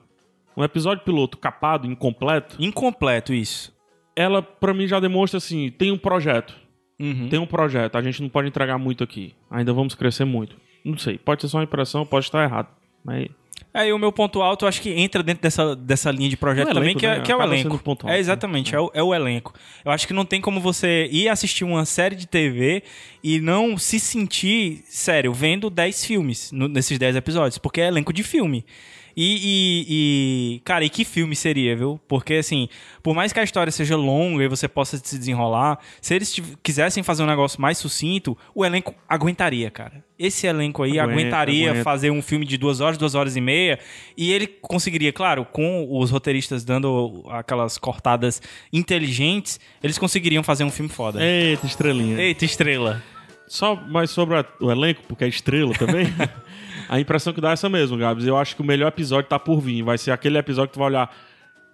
Um 0.56 0.64
episódio 0.64 1.04
piloto 1.04 1.38
capado, 1.38 1.86
incompleto, 1.86 2.56
Incompleto, 2.60 3.34
isso. 3.34 3.74
ela 4.16 4.42
pra 4.42 4.74
mim 4.74 4.88
já 4.88 5.00
demonstra 5.00 5.38
assim, 5.38 5.70
tem 5.70 5.92
um 5.92 5.98
projeto. 5.98 6.56
Uhum. 7.02 7.30
Tem 7.30 7.40
um 7.40 7.46
projeto, 7.48 7.96
a 7.98 8.02
gente 8.02 8.22
não 8.22 8.30
pode 8.30 8.48
entregar 8.48 8.78
muito 8.78 9.04
aqui. 9.04 9.34
Ainda 9.50 9.74
vamos 9.74 9.96
crescer 9.96 10.26
muito. 10.26 10.56
Não 10.86 10.98
sei, 10.98 11.18
pode 11.18 11.42
ser 11.42 11.48
só 11.48 11.58
uma 11.58 11.64
impressão, 11.64 12.06
pode 12.06 12.26
estar 12.26 12.44
errado. 12.44 12.68
Mas 13.04 13.28
Aí 13.74 13.94
o 13.94 13.98
meu 13.98 14.12
ponto 14.12 14.42
alto, 14.42 14.66
eu 14.66 14.70
acho 14.70 14.82
que 14.82 14.90
entra 14.90 15.24
dentro 15.24 15.42
dessa, 15.44 15.76
dessa 15.76 16.12
linha 16.12 16.30
de 16.30 16.36
projeto 16.36 16.72
O 16.72 16.74
também, 16.74 16.90
elenco, 16.90 17.00
que 17.00 17.06
é, 17.06 17.18
né? 17.18 17.22
que 17.24 17.32
é 17.32 17.36
o 17.36 17.38
Acaba 17.40 17.56
elenco. 17.56 17.82
alto, 17.90 18.06
é 18.08 18.12
né? 18.12 18.20
exatamente, 18.20 18.76
é. 18.76 18.80
o, 18.80 18.92
é 18.94 19.02
o 19.02 19.14
elenco. 19.16 19.54
Eu 19.86 19.92
acho 19.92 20.06
que 20.06 20.14
não 20.14 20.26
tem 20.26 20.42
como 20.42 20.60
você 20.60 21.08
ir 21.10 21.30
assistir 21.30 21.64
uma 21.64 21.86
série 21.86 22.16
de 22.16 22.28
TV 22.28 22.84
e 23.24 23.40
não 23.40 23.78
se 23.78 23.98
sentir, 23.98 24.84
sério, 24.88 25.32
vendo 25.32 25.70
10 25.70 26.04
filmes 26.04 26.52
no- 26.52 26.68
nesses 26.68 27.00
10 27.00 27.16
episódios, 27.16 27.58
porque 27.58 27.80
é 27.80 27.88
elenco 27.88 28.12
de 28.12 28.24
filme. 28.24 28.66
E, 29.16 29.36
e- 29.44 30.56
e, 30.56 30.60
cara, 30.62 30.86
e 30.86 30.90
que 30.90 31.04
filme 31.04 31.36
seria, 31.36 31.76
viu? 31.76 32.00
Porque, 32.08 32.36
assim, 32.36 32.70
por 33.04 33.14
mais 33.14 33.34
que 33.34 33.40
a 33.40 33.44
história 33.44 33.72
seja 33.72 33.96
longa 33.96 34.44
e 34.44 34.48
você 34.48 34.68
possa 34.68 34.98
se 34.98 35.18
desenrolar, 35.18 35.80
se 36.00 36.14
eles 36.16 36.42
quisessem 36.64 37.04
fazer 37.04 37.24
um 37.24 37.28
negócio 37.28 37.62
mais 37.62 37.78
sucinto, 37.78 38.38
o 38.56 38.66
elenco 38.66 38.94
aguentaria, 39.08 39.70
cara. 39.70 40.04
Esse 40.18 40.46
elenco 40.48 40.84
aí 40.84 41.00
Aguenta, 41.00 41.12
aguentaria 41.20 41.70
aguenta. 41.72 41.84
fazer 41.84 42.12
um 42.12 42.22
filme 42.22 42.46
de 42.46 42.56
duas 42.56 42.80
horas, 42.80 42.98
duas 42.98 43.16
horas 43.16 43.36
e 43.36 43.42
meia, 43.42 43.80
e 44.16 44.32
ele 44.32 44.46
conseguiria, 44.48 45.12
claro, 45.12 45.44
com 45.46 45.88
os 45.90 46.12
roteiristas 46.12 46.64
dando 46.64 47.24
aquelas 47.30 47.78
cortadas 47.80 48.40
inteligentes, 48.72 49.60
eles 49.84 49.98
conseguiriam 49.98 50.44
fazer 50.44 50.64
um 50.64 50.72
filme 50.72 50.90
foda. 50.92 51.24
Eita, 51.24 51.66
estrelinha. 51.66 52.20
Eita, 52.22 52.46
estrela. 52.46 53.02
Só 53.48 53.76
mais 53.76 54.10
sobre 54.12 54.38
a- 54.38 54.46
o 54.62 54.72
elenco, 54.72 55.02
porque 55.08 55.24
é 55.26 55.28
estrela 55.28 55.74
também. 55.74 56.06
a 56.90 57.00
impressão 57.00 57.34
que 57.34 57.42
dá 57.42 57.52
é 57.52 57.54
essa 57.54 57.70
mesmo, 57.70 57.98
Gabs. 57.98 58.26
Eu 58.26 58.38
acho 58.38 58.56
que 58.56 58.62
o 58.62 58.66
melhor 58.66 58.88
episódio 58.88 59.30
tá 59.30 59.40
por 59.40 59.60
vir. 59.60 59.84
Vai 59.84 59.98
ser 59.98 60.12
aquele 60.12 60.38
episódio 60.38 60.70
que 60.70 60.74
tu 60.74 60.80
vai 60.80 60.90
olhar. 60.90 61.16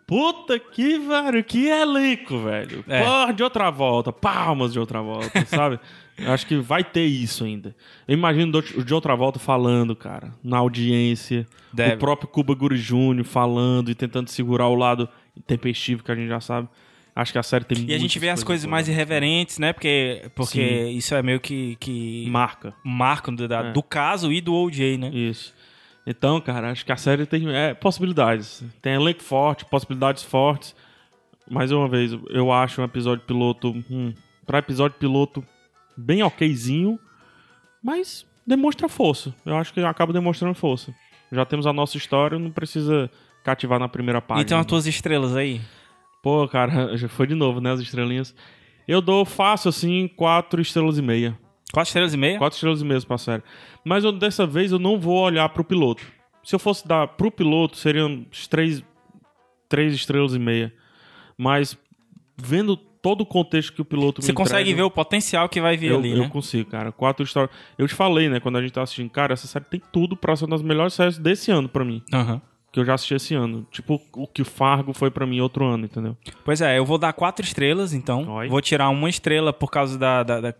Puta 0.06 0.58
que, 0.58 0.98
velho, 0.98 1.43
que 1.43 1.67
elenco, 1.67 2.39
velho. 2.39 2.84
É. 2.88 3.04
Porra, 3.04 3.34
de 3.34 3.43
outra 3.43 3.70
volta. 3.70 4.13
Palmas 4.13 4.72
de 4.72 4.80
outra 4.80 5.02
volta, 5.02 5.30
sabe? 5.48 5.80
Eu 6.17 6.32
acho 6.32 6.48
que 6.48 6.56
vai 6.56 6.84
ter 6.84 7.04
isso 7.04 7.43
ainda. 7.43 7.76
Eu 8.08 8.13
imagino 8.17 8.58
o 8.58 8.84
de 8.84 8.93
outra 8.93 9.15
volta 9.15 9.38
falando, 9.38 9.96
cara, 9.96 10.34
na 10.41 10.58
audiência. 10.58 11.46
Deve. 11.74 11.96
O 11.96 11.98
próprio 11.98 12.30
Cuba 12.30 12.56
Guri 12.56 12.78
Júnior 12.78 13.26
falando 13.26 13.91
e 13.91 13.96
tentando 13.96 14.30
segurar 14.30 14.67
o 14.67 14.76
lado 14.76 15.10
tempestivo 15.46 16.04
que 16.04 16.12
a 16.12 16.15
gente 16.15 16.30
já 16.30 16.39
sabe. 16.39 16.70
Acho 17.19 17.32
que 17.32 17.39
a 17.39 17.43
série 17.43 17.65
tem 17.65 17.84
E 17.89 17.95
a 17.95 17.97
gente 17.97 18.19
vê 18.19 18.30
as 18.30 18.43
coisas 18.43 18.67
mais 18.67 18.88
irreverentes, 18.88 19.58
né? 19.58 19.73
Porque, 19.73 20.30
porque 20.36 20.62
isso 20.62 21.15
é 21.15 21.23
meio 21.23 21.39
que, 21.39 21.75
que 21.80 22.27
Marca. 22.30 22.75
marco 22.84 23.32
do, 23.32 23.47
da- 23.47 23.65
É. 23.69 23.71
do 23.71 23.82
caso 23.82 24.32
e 24.32 24.39
do 24.39 24.53
OJ, 24.53 24.97
né? 24.99 25.10
Isso. 25.10 25.51
Então, 26.06 26.39
cara, 26.39 26.69
acho 26.69 26.86
que 26.86 26.91
a 26.91 26.95
série 26.95 27.25
tem 27.25 27.49
é, 27.56 27.73
possibilidades. 27.73 28.63
Tem 28.84 28.93
elenco 28.93 29.23
forte, 29.23 29.65
possibilidades 29.65 30.21
fortes. 30.21 30.75
Mais 31.49 31.71
uma 31.71 31.88
vez, 31.89 32.12
eu 32.30 32.51
acho 32.51 32.82
um 32.82 32.86
episódio 32.86 33.25
piloto. 33.25 33.71
Hum, 33.89 34.13
pra 34.45 34.60
episódio 34.60 34.97
piloto, 34.99 35.43
bem 35.97 36.21
okzinho, 36.21 36.99
mas 37.82 38.27
demonstra 38.45 38.88
força. 38.88 39.34
Eu 39.43 39.58
acho 39.58 39.73
que 39.73 39.80
acaba 39.80 40.13
demonstrando 40.13 40.53
força. 40.53 40.93
Já 41.32 41.45
temos 41.45 41.65
a 41.65 41.73
nossa 41.73 41.97
história, 41.97 42.38
não 42.38 42.51
precisa 42.51 43.10
cativar 43.43 43.80
na 43.80 43.89
primeira 43.89 44.21
página. 44.21 44.43
Então 44.43 44.60
as 44.60 44.65
tuas 44.67 44.86
estrelas 44.86 45.36
aí. 45.36 45.60
Pô, 46.28 46.46
cara, 46.46 46.92
já 46.98 47.08
foi 47.08 47.26
de 47.26 47.34
novo, 47.34 47.62
né? 47.62 47.72
As 47.72 47.80
estrelinhas. 47.80 48.36
Eu 48.86 49.00
dou 49.00 49.24
fácil, 49.24 49.70
assim, 49.70 50.10
quatro 50.10 50.62
estrelas 50.62 50.98
e 50.98 51.02
meia. 51.02 51.40
Quatro 51.72 51.88
estrelas 51.88 52.13
e 52.13 52.18
meia? 52.18 52.38
Quatro 52.38 52.58
estrelas 52.58 52.82
e 52.82 52.86
meia 52.86 53.00
pra 53.00 53.18
série. 53.18 53.44
Mas 53.82 54.04
eu, 54.04 54.12
dessa 54.12 54.46
vez 54.46 54.74
eu 54.74 54.78
não 54.78 55.00
vou 55.00 55.22
olhar 55.22 55.48
pro 55.48 55.63
piloto. 55.63 56.04
Se 56.44 56.54
eu 56.54 56.60
fosse 56.60 56.86
dar 56.86 57.08
pro 57.08 57.32
piloto, 57.32 57.78
seriam 57.78 58.26
três, 58.50 58.84
três 59.70 59.94
estrelas 59.94 60.36
e 60.36 60.40
meia. 60.40 60.74
Mas 61.38 61.78
vendo 62.36 62.76
todo 62.76 63.22
o 63.22 63.26
contexto 63.26 63.72
que 63.72 63.82
o 63.82 63.86
piloto 63.86 64.22
Você 64.22 64.34
consegue 64.34 64.66
ver 64.66 64.72
entrega, 64.72 64.86
o 64.86 64.92
potencial 64.92 65.48
que 65.48 65.62
vai 65.62 65.78
vir 65.78 65.92
eu, 65.92 65.98
ali, 65.98 66.12
eu 66.12 66.24
né? 66.24 66.30
consigo, 66.30 66.70
cara. 66.70 66.92
Quatro 66.92 67.24
histórias. 67.24 67.56
Eu 67.78 67.88
te 67.88 67.94
falei, 67.94 68.28
né, 68.28 68.42
quando 68.42 68.58
a 68.58 68.62
gente 68.62 68.74
tá 68.74 68.82
assistindo, 68.82 69.10
cara, 69.10 69.32
essa 69.32 69.48
série 69.48 69.63
tem 69.63 69.82
tudo 69.94 70.18
pra 70.18 70.36
ser 70.36 70.44
uma 70.44 70.58
das 70.58 70.62
melhores 70.62 70.94
séries 70.94 71.18
desse 71.18 71.52
ano 71.52 71.70
pra 71.70 71.86
mim. 71.86 72.04
Aham. 72.13 72.42
Que 72.71 72.80
eu 72.82 72.86
já 72.86 72.93
assisti 72.95 73.13
esse 73.15 73.34
ano. 73.34 73.65
Tipo 73.71 73.99
o 74.13 74.27
que 74.27 74.41
o 74.41 74.45
Fargo 74.45 74.93
foi 74.93 75.10
pra 75.10 75.25
mim 75.25 75.39
outro 75.39 75.65
ano, 75.65 75.86
entendeu? 75.86 76.17
Pois 76.43 76.60
é, 76.62 76.77
eu 76.77 76.86
vou 76.86 76.97
dar 76.97 77.13
quatro 77.13 77.43
estrelas, 77.45 77.93
então. 77.93 78.27
Oi. 78.36 78.49
Vou 78.49 78.62
tirar 78.62 78.89
uma 78.89 79.10
estrela 79.10 79.53
por 79.53 79.71
causa 79.71 79.97
da, 79.97 80.21
da- 80.23 80.41
da- 80.41 80.53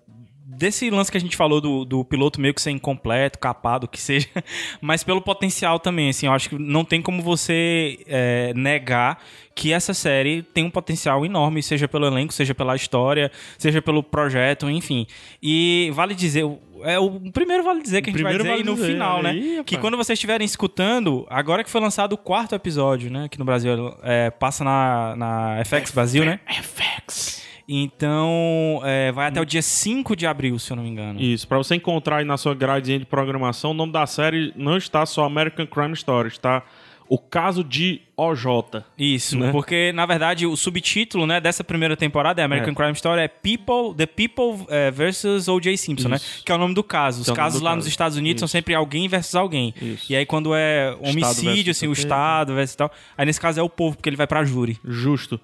desse 0.58 0.90
lance 0.90 1.12
que 1.12 1.18
a 1.18 1.22
gente 1.22 1.38
falou 1.38 1.62
do, 1.62 1.86
do 1.86 2.04
piloto 2.04 2.42
meio 2.42 2.54
que 2.54 2.62
ser 2.62 2.72
incompleto, 2.72 3.38
capado, 3.38 3.86
o 3.86 3.90
que 3.90 4.02
seja. 4.02 4.28
Mas 4.82 5.04
pelo 5.04 5.22
potencial 5.22 5.80
também, 5.80 6.10
assim, 6.10 6.26
eu 6.26 6.34
acho 6.34 6.50
que 6.50 6.58
não 6.58 6.84
tem 6.84 7.02
como 7.02 7.22
você 7.22 8.00
é, 8.08 8.54
negar 8.56 9.24
que 9.54 9.72
essa 9.72 9.94
série 9.94 10.42
tem 10.42 10.66
um 10.66 10.70
potencial 10.70 11.26
enorme, 11.26 11.64
seja 11.64 11.88
pelo 11.88 12.06
elenco, 12.06 12.34
seja 12.34 12.54
pela 12.54 12.76
história, 12.76 13.32
seja 13.58 13.82
pelo 13.82 14.04
projeto, 14.04 14.70
enfim. 14.70 15.08
E 15.42 15.92
vale 15.94 16.14
dizer, 16.14 16.44
é 16.84 17.00
o 17.00 17.20
primeiro 17.32 17.64
vale 17.64 17.82
dizer 17.82 18.02
que 18.02 18.10
a 18.10 18.14
gente 18.14 18.22
vai 18.22 18.38
dizer 18.38 18.50
aí 18.50 18.58
vale 18.58 18.64
no 18.64 18.76
dizer, 18.76 18.92
final, 18.94 19.22
né? 19.22 19.30
aí, 19.32 19.64
que 19.66 19.78
quando 19.78 19.98
vocês 19.98 20.18
estiverem 20.18 20.46
escutando, 20.46 21.26
agora 21.30 21.64
que 21.64 21.70
foi 21.70 21.82
lançado 21.82 22.14
o 22.14 22.18
quarto 22.18 22.54
episódio, 22.54 23.12
né? 23.12 23.26
Aqui 23.26 23.40
no 23.40 23.46
Brasil, 23.46 23.96
é, 24.04 24.30
passa 24.30 24.64
na, 24.64 25.16
na 25.16 25.66
FX 25.66 25.92
Brasil, 25.92 26.24
né? 26.24 26.40
FX. 26.48 27.48
Então, 27.68 28.82
é, 28.84 29.12
vai 29.12 29.28
até 29.28 29.42
o 29.42 29.46
dia 29.46 29.62
5 29.62 30.16
de 30.16 30.26
abril, 30.26 30.58
se 30.58 30.72
eu 30.72 30.76
não 30.78 30.84
me 30.84 30.90
engano. 30.90 31.20
Isso, 31.22 31.48
pra 31.48 31.58
você 31.58 31.76
encontrar 31.76 32.18
aí 32.18 32.26
na 32.26 32.38
sua 32.38 32.56
gradezinha 32.56 33.00
de 33.00 33.06
programação, 33.06 33.72
o 33.72 33.74
nome 33.74 33.92
da 33.92 34.06
série 34.06 34.54
não 34.56 34.78
está 34.78 35.06
só 35.06 35.26
American 35.26 35.68
Crime 35.68 35.94
Story, 35.94 36.30
está 36.30 36.64
O 37.10 37.18
Caso 37.18 37.64
de 37.64 38.02
OJ. 38.18 38.84
Isso, 38.98 39.38
Né? 39.40 39.52
porque 39.52 39.92
na 39.94 40.06
verdade 40.06 40.46
o 40.46 40.58
subtítulo 40.58 41.26
né, 41.26 41.40
dessa 41.40 41.64
primeira 41.64 41.96
temporada, 41.96 42.42
é 42.42 42.46
American 42.46 42.74
É. 42.74 42.76
Crime 42.76 42.92
Story, 42.94 43.22
é 43.22 43.28
People, 43.30 43.96
The 43.96 44.06
People 44.06 44.66
eh, 44.70 44.92
versus 44.92 45.48
O.J. 45.48 45.78
Simpson, 45.78 46.10
né? 46.10 46.16
Isso. 46.18 46.44
Que 46.46 46.52
é 46.52 46.56
o 46.56 46.58
nome 46.58 46.74
do 46.74 46.84
caso. 46.84 47.22
Os 47.22 47.30
é 47.30 47.34
casos 47.34 47.62
lá 47.62 47.70
caso. 47.72 47.78
nos 47.78 47.88
Estados 47.88 48.18
Unidos 48.18 48.40
são 48.42 48.46
Isso. 48.46 48.52
sempre 48.52 48.74
alguém 48.76 49.08
versus 49.08 49.36
alguém. 49.36 49.74
Isso. 49.82 50.12
E 50.12 50.16
aí 50.18 50.26
quando 50.26 50.54
é 50.56 50.96
homicídio, 51.00 51.66
versus 51.66 51.78
assim, 51.78 51.88
o. 51.88 51.94
Estado 51.94 52.54
versus 52.56 52.76
tal, 52.76 52.92
aí 53.18 53.26
nesse 53.26 53.40
caso 53.40 53.58
é 53.60 53.64
o 53.64 53.70
povo, 53.70 53.96
porque 53.96 54.10
ele 54.10 54.18
vai 54.18 54.28
pra 54.28 54.44
júri. 54.44 54.78
Justo. 54.86 55.40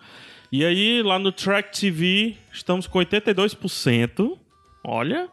E 0.56 0.64
aí, 0.64 1.02
lá 1.02 1.18
no 1.18 1.32
Track 1.32 1.80
TV, 1.80 2.36
estamos 2.52 2.86
com 2.86 3.00
82%. 3.00 4.38
Olha, 4.84 5.28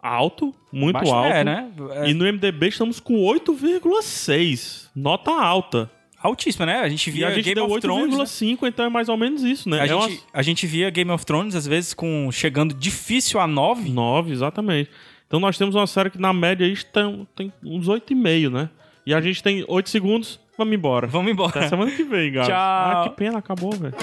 alto, 0.00 0.54
muito 0.70 0.92
Baixa- 0.92 1.12
alto. 1.12 1.26
É, 1.32 1.42
né? 1.42 1.72
É 2.04 2.10
E 2.10 2.14
no 2.14 2.24
MDB 2.24 2.68
estamos 2.68 3.00
com 3.00 3.14
8,6. 3.16 4.90
Nota 4.94 5.32
alta. 5.32 5.90
altíssima, 6.22 6.66
né? 6.66 6.76
A 6.78 6.88
gente 6.88 7.08
E 7.08 7.10
via 7.10 7.26
a 7.26 7.32
gente 7.32 7.46
Game 7.46 7.54
deu 7.56 7.64
of 7.64 7.80
Thrones, 7.80 8.16
né? 8.16 8.22
8,5, 8.22 8.68
então 8.68 8.86
é 8.86 8.88
mais 8.88 9.08
ou 9.08 9.16
menos 9.16 9.42
isso, 9.42 9.68
né? 9.68 9.80
A, 9.80 9.84
é 9.84 9.88
gente, 9.88 9.96
umas 9.96 10.24
a 10.32 10.42
gente 10.42 10.66
via 10.68 10.88
Game 10.88 11.10
of 11.10 11.26
Thrones, 11.26 11.56
às 11.56 11.66
vezes, 11.66 11.92
com 11.92 12.30
chegando 12.30 12.72
difícil 12.74 13.40
a 13.40 13.46
9. 13.48 13.90
9, 13.90 14.30
exatamente. 14.32 14.88
Então 15.26 15.40
nós 15.40 15.58
temos 15.58 15.74
uma 15.74 15.86
série 15.88 16.10
que 16.10 16.18
na 16.20 16.32
média 16.32 16.64
estão, 16.64 17.26
tem 17.34 17.52
uns 17.64 17.88
8,5, 17.88 18.50
né? 18.52 18.70
E 19.04 19.12
a 19.12 19.20
gente 19.20 19.42
tem 19.42 19.64
8 19.66 19.90
segundos, 19.90 20.38
vamos 20.56 20.74
embora. 20.74 21.08
Vamos 21.08 21.32
embora. 21.32 21.58
Até 21.58 21.68
semana 21.70 21.90
que 21.90 22.04
vem, 22.04 22.30
galera. 22.30 22.52
Tchau. 22.54 23.02
Ah, 23.02 23.08
que 23.08 23.16
pena, 23.16 23.38
acabou, 23.38 23.72
velho. 23.72 23.94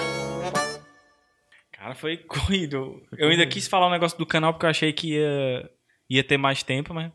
Cara, 1.86 1.94
foi 1.94 2.18
corrido. 2.26 3.00
Eu 3.16 3.30
ainda 3.30 3.46
quis 3.46 3.68
falar 3.68 3.88
um 3.88 3.92
negócio 3.92 4.18
do 4.18 4.26
canal 4.26 4.52
porque 4.54 4.66
eu 4.66 4.70
achei 4.72 4.92
que 4.92 5.14
ia, 5.14 5.70
ia 6.10 6.24
ter 6.24 6.36
mais 6.38 6.64
tempo, 6.64 6.94
mas. 6.96 7.12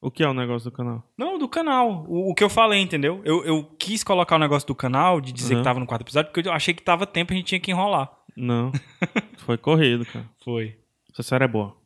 O 0.00 0.10
que 0.12 0.22
é 0.22 0.28
o 0.28 0.32
negócio 0.32 0.70
do 0.70 0.74
canal? 0.76 1.02
Não, 1.18 1.36
do 1.38 1.48
canal. 1.48 2.06
O, 2.08 2.30
o 2.30 2.34
que 2.34 2.42
eu 2.44 2.48
falei, 2.48 2.80
entendeu? 2.80 3.20
Eu, 3.24 3.44
eu 3.44 3.64
quis 3.78 4.04
colocar 4.04 4.36
o 4.36 4.38
negócio 4.38 4.66
do 4.66 4.74
canal, 4.76 5.20
de 5.20 5.32
dizer 5.32 5.54
Uhum. 5.54 5.60
que 5.60 5.64
tava 5.64 5.80
no 5.80 5.86
quarto 5.86 6.02
episódio, 6.02 6.30
porque 6.32 6.48
eu 6.48 6.52
achei 6.52 6.72
que 6.72 6.82
tava 6.82 7.04
tempo 7.04 7.32
e 7.32 7.34
a 7.34 7.36
gente 7.38 7.48
tinha 7.48 7.60
que 7.60 7.70
enrolar. 7.72 8.10
Não. 8.36 8.70
Foi 9.38 9.58
corrido, 9.58 10.06
cara. 10.06 10.24
Foi. 10.44 10.78
Essa 11.12 11.22
série 11.24 11.44
é 11.44 11.48
boa. 11.48 11.76